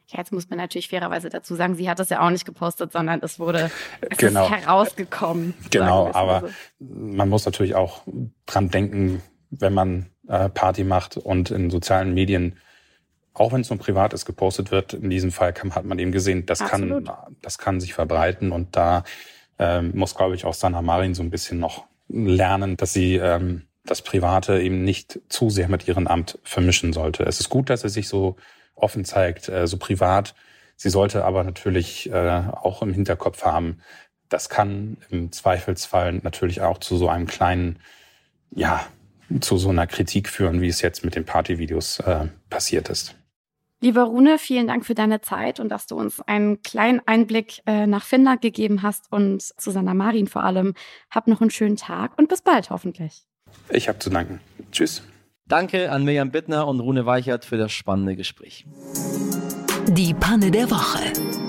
Ja, 0.07 0.19
jetzt 0.19 0.31
muss 0.31 0.49
man 0.49 0.59
natürlich 0.59 0.89
fairerweise 0.89 1.29
dazu 1.29 1.55
sagen, 1.55 1.75
sie 1.75 1.89
hat 1.89 1.99
es 1.99 2.09
ja 2.09 2.21
auch 2.21 2.29
nicht 2.29 2.45
gepostet, 2.45 2.91
sondern 2.91 3.21
es 3.23 3.39
wurde 3.39 3.71
es 4.01 4.17
genau. 4.17 4.47
herausgekommen. 4.49 5.55
Genau, 5.71 6.12
aber 6.13 6.49
so. 6.49 6.86
man 6.86 7.29
muss 7.29 7.45
natürlich 7.45 7.73
auch 7.73 8.03
dran 8.45 8.69
denken, 8.69 9.23
wenn 9.49 9.73
man 9.73 10.07
äh, 10.27 10.49
Party 10.49 10.83
macht 10.83 11.17
und 11.17 11.49
in 11.49 11.71
sozialen 11.71 12.13
Medien, 12.13 12.59
auch 13.33 13.53
wenn 13.53 13.62
es 13.62 13.71
nur 13.71 13.79
privat 13.79 14.13
ist, 14.13 14.25
gepostet 14.25 14.69
wird, 14.69 14.93
in 14.93 15.09
diesem 15.09 15.31
Fall 15.31 15.51
kann, 15.51 15.73
hat 15.73 15.86
man 15.86 15.97
eben 15.97 16.12
gesehen, 16.12 16.45
das 16.45 16.59
kann, 16.59 17.09
das 17.41 17.57
kann 17.57 17.79
sich 17.79 17.95
verbreiten 17.95 18.51
und 18.51 18.75
da 18.75 19.03
ähm, 19.59 19.91
muss, 19.95 20.15
glaube 20.15 20.35
ich, 20.35 20.45
auch 20.45 20.53
Sanna 20.53 20.81
Marin 20.81 21.13
so 21.13 21.23
ein 21.23 21.29
bisschen 21.29 21.59
noch 21.59 21.85
lernen, 22.07 22.77
dass 22.77 22.93
sie 22.93 23.15
ähm, 23.15 23.63
das 23.85 24.01
Private 24.01 24.61
eben 24.61 24.83
nicht 24.83 25.19
zu 25.29 25.49
sehr 25.49 25.67
mit 25.67 25.87
ihrem 25.87 26.07
Amt 26.07 26.39
vermischen 26.43 26.93
sollte. 26.93 27.23
Es 27.23 27.39
ist 27.39 27.49
gut, 27.49 27.69
dass 27.69 27.81
sie 27.81 27.89
sich 27.89 28.07
so 28.07 28.35
offen 28.75 29.05
zeigt, 29.05 29.49
äh, 29.49 29.67
so 29.67 29.77
privat. 29.77 30.35
Sie 30.75 30.89
sollte 30.89 31.25
aber 31.25 31.43
natürlich 31.43 32.09
äh, 32.11 32.43
auch 32.51 32.81
im 32.81 32.93
Hinterkopf 32.93 33.43
haben, 33.43 33.79
das 34.33 34.49
kann 34.49 34.97
im 35.09 35.31
Zweifelsfall 35.31 36.13
natürlich 36.23 36.61
auch 36.61 36.79
zu 36.79 36.97
so 36.97 37.07
einem 37.07 37.27
kleinen, 37.27 37.79
ja, 38.51 38.85
zu 39.41 39.57
so 39.57 39.69
einer 39.69 39.87
Kritik 39.87 40.27
führen, 40.27 40.61
wie 40.61 40.67
es 40.67 40.81
jetzt 40.81 41.05
mit 41.05 41.15
den 41.15 41.23
Partyvideos 41.23 41.99
äh, 41.99 42.27
passiert 42.49 42.89
ist. 42.89 43.15
Lieber 43.83 44.03
Rune, 44.03 44.39
vielen 44.39 44.65
Dank 44.65 44.85
für 44.85 44.95
deine 44.95 45.19
Zeit 45.19 45.59
und 45.59 45.67
dass 45.67 45.87
du 45.87 45.97
uns 45.97 46.21
einen 46.21 46.61
kleinen 46.61 47.01
Einblick 47.05 47.61
äh, 47.65 47.85
nach 47.85 48.05
Finnland 48.05 48.41
gegeben 48.41 48.81
hast 48.81 49.11
und 49.11 49.41
Susanna 49.41 49.93
Marin 49.93 50.27
vor 50.27 50.45
allem. 50.45 50.73
Hab 51.11 51.27
noch 51.27 51.41
einen 51.41 51.49
schönen 51.49 51.75
Tag 51.75 52.17
und 52.17 52.29
bis 52.29 52.41
bald 52.41 52.69
hoffentlich. 52.69 53.25
Ich 53.67 53.89
habe 53.89 53.99
zu 53.99 54.09
danken. 54.09 54.39
Tschüss. 54.71 55.03
Danke 55.47 55.91
an 55.91 56.05
Mirjam 56.05 56.31
Bittner 56.31 56.65
und 56.65 56.79
Rune 56.79 57.05
Weichert 57.05 57.43
für 57.43 57.57
das 57.57 57.73
spannende 57.73 58.15
Gespräch. 58.15 58.65
Die 59.89 60.13
Panne 60.13 60.49
der 60.49 60.71
Woche. 60.71 61.42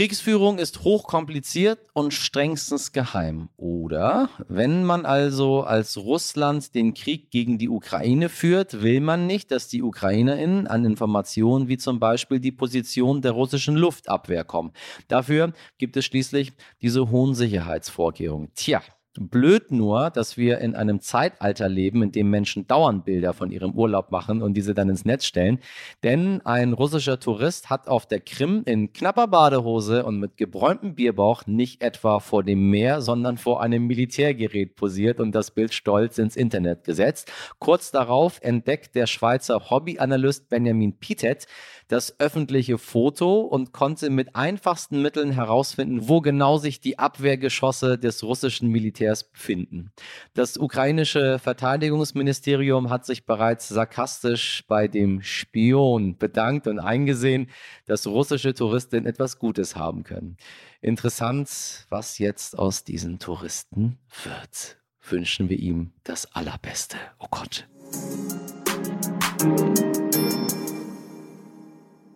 Kriegsführung 0.00 0.56
ist 0.56 0.82
hochkompliziert 0.82 1.78
und 1.92 2.14
strengstens 2.14 2.92
geheim. 2.92 3.50
Oder 3.58 4.30
wenn 4.48 4.82
man 4.82 5.04
also 5.04 5.60
als 5.60 5.98
Russland 5.98 6.74
den 6.74 6.94
Krieg 6.94 7.30
gegen 7.30 7.58
die 7.58 7.68
Ukraine 7.68 8.30
führt, 8.30 8.80
will 8.80 9.02
man 9.02 9.26
nicht, 9.26 9.50
dass 9.50 9.68
die 9.68 9.82
Ukrainerinnen 9.82 10.66
an 10.66 10.86
Informationen 10.86 11.68
wie 11.68 11.76
zum 11.76 12.00
Beispiel 12.00 12.40
die 12.40 12.50
Position 12.50 13.20
der 13.20 13.32
russischen 13.32 13.76
Luftabwehr 13.76 14.44
kommen. 14.44 14.72
Dafür 15.08 15.52
gibt 15.76 15.98
es 15.98 16.06
schließlich 16.06 16.54
diese 16.80 17.10
hohen 17.10 17.34
Sicherheitsvorkehrungen. 17.34 18.52
Tja, 18.54 18.80
Blöd 19.20 19.70
nur, 19.70 20.08
dass 20.08 20.38
wir 20.38 20.58
in 20.60 20.74
einem 20.74 21.00
Zeitalter 21.00 21.68
leben, 21.68 22.02
in 22.02 22.10
dem 22.10 22.30
Menschen 22.30 22.66
dauernd 22.66 23.04
Bilder 23.04 23.34
von 23.34 23.50
ihrem 23.50 23.72
Urlaub 23.72 24.10
machen 24.10 24.40
und 24.40 24.54
diese 24.54 24.72
dann 24.72 24.88
ins 24.88 25.04
Netz 25.04 25.26
stellen. 25.26 25.58
Denn 26.02 26.40
ein 26.46 26.72
russischer 26.72 27.20
Tourist 27.20 27.68
hat 27.68 27.86
auf 27.86 28.06
der 28.06 28.20
Krim 28.20 28.62
in 28.64 28.94
knapper 28.94 29.26
Badehose 29.26 30.06
und 30.06 30.20
mit 30.20 30.38
gebräumtem 30.38 30.94
Bierbauch 30.94 31.46
nicht 31.46 31.82
etwa 31.82 32.18
vor 32.18 32.42
dem 32.42 32.70
Meer, 32.70 33.02
sondern 33.02 33.36
vor 33.36 33.60
einem 33.60 33.86
Militärgerät 33.86 34.74
posiert 34.74 35.20
und 35.20 35.32
das 35.32 35.50
Bild 35.50 35.74
stolz 35.74 36.16
ins 36.16 36.34
Internet 36.34 36.84
gesetzt. 36.84 37.30
Kurz 37.58 37.90
darauf 37.90 38.40
entdeckt 38.40 38.94
der 38.94 39.06
Schweizer 39.06 39.68
Hobbyanalyst 39.68 40.48
Benjamin 40.48 40.94
Pitet 40.98 41.46
das 41.88 42.20
öffentliche 42.20 42.78
Foto 42.78 43.40
und 43.40 43.72
konnte 43.72 44.10
mit 44.10 44.36
einfachsten 44.36 45.02
Mitteln 45.02 45.32
herausfinden, 45.32 46.08
wo 46.08 46.20
genau 46.20 46.56
sich 46.56 46.80
die 46.80 47.00
Abwehrgeschosse 47.00 47.98
des 47.98 48.22
russischen 48.22 48.68
Militärs 48.68 49.09
Militärs 49.10 49.24
befinden. 49.24 49.92
Das 50.34 50.56
ukrainische 50.56 51.38
Verteidigungsministerium 51.38 52.90
hat 52.90 53.04
sich 53.04 53.26
bereits 53.26 53.68
sarkastisch 53.68 54.64
bei 54.68 54.88
dem 54.88 55.22
Spion 55.22 56.16
bedankt 56.16 56.66
und 56.66 56.78
eingesehen, 56.78 57.48
dass 57.86 58.06
russische 58.06 58.54
Touristen 58.54 59.06
etwas 59.06 59.38
Gutes 59.38 59.76
haben 59.76 60.04
können. 60.04 60.36
Interessant, 60.80 61.86
was 61.88 62.18
jetzt 62.18 62.58
aus 62.58 62.84
diesen 62.84 63.18
Touristen 63.18 63.98
wird. 64.24 64.78
Wünschen 65.08 65.48
wir 65.48 65.58
ihm 65.58 65.92
das 66.04 66.34
Allerbeste. 66.34 66.96
Oh 67.18 67.26
Gott. 67.30 67.66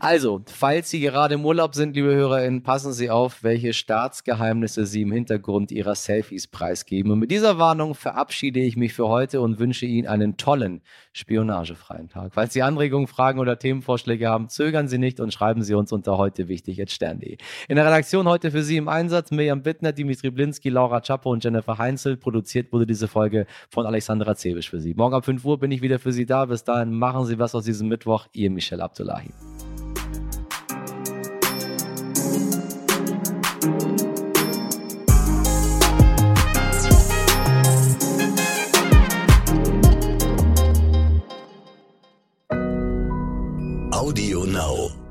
Also, 0.00 0.42
falls 0.46 0.90
Sie 0.90 1.00
gerade 1.00 1.34
im 1.34 1.46
Urlaub 1.46 1.74
sind, 1.74 1.96
liebe 1.96 2.14
HörerInnen, 2.14 2.62
passen 2.62 2.92
Sie 2.92 3.08
auf, 3.08 3.42
welche 3.42 3.72
Staatsgeheimnisse 3.72 4.84
Sie 4.84 5.02
im 5.02 5.12
Hintergrund 5.12 5.72
Ihrer 5.72 5.94
Selfies 5.94 6.46
preisgeben. 6.46 7.12
Und 7.12 7.20
mit 7.20 7.30
dieser 7.30 7.58
Warnung 7.58 7.94
verabschiede 7.94 8.60
ich 8.60 8.76
mich 8.76 8.92
für 8.92 9.08
heute 9.08 9.40
und 9.40 9.58
wünsche 9.58 9.86
Ihnen 9.86 10.06
einen 10.06 10.36
tollen, 10.36 10.82
spionagefreien 11.12 12.08
Tag. 12.08 12.34
Falls 12.34 12.52
Sie 12.52 12.62
Anregungen, 12.62 13.06
Fragen 13.06 13.38
oder 13.38 13.58
Themenvorschläge 13.58 14.28
haben, 14.28 14.48
zögern 14.50 14.88
Sie 14.88 14.98
nicht 14.98 15.20
und 15.20 15.32
schreiben 15.32 15.62
Sie 15.62 15.74
uns 15.74 15.90
unter 15.90 16.18
heute 16.18 16.48
wichtig 16.48 16.82
stern.de. 16.90 17.38
In 17.68 17.76
der 17.76 17.86
Redaktion 17.86 18.28
heute 18.28 18.50
für 18.50 18.62
Sie 18.62 18.76
im 18.76 18.88
Einsatz 18.88 19.30
Mirjam 19.30 19.62
Bittner, 19.62 19.92
Dimitri 19.92 20.30
Blinski, 20.30 20.68
Laura 20.68 21.00
Czapo 21.00 21.30
und 21.30 21.42
Jennifer 21.44 21.78
Heinzel. 21.78 22.18
Produziert 22.18 22.72
wurde 22.72 22.86
diese 22.86 23.08
Folge 23.08 23.46
von 23.70 23.86
Alexandra 23.86 24.34
Zebisch 24.34 24.68
für 24.68 24.80
Sie. 24.80 24.92
Morgen 24.92 25.14
ab 25.14 25.24
5 25.24 25.42
Uhr 25.44 25.58
bin 25.58 25.70
ich 25.70 25.80
wieder 25.80 25.98
für 25.98 26.12
Sie 26.12 26.26
da. 26.26 26.44
Bis 26.44 26.64
dahin 26.64 26.92
machen 26.92 27.24
Sie 27.24 27.38
was 27.38 27.54
aus 27.54 27.64
diesem 27.64 27.88
Mittwoch. 27.88 28.26
Ihr 28.32 28.50
Michel 28.50 28.80
Abdullahi. 28.82 29.30
Audio 44.04 44.44
Now. 44.44 45.03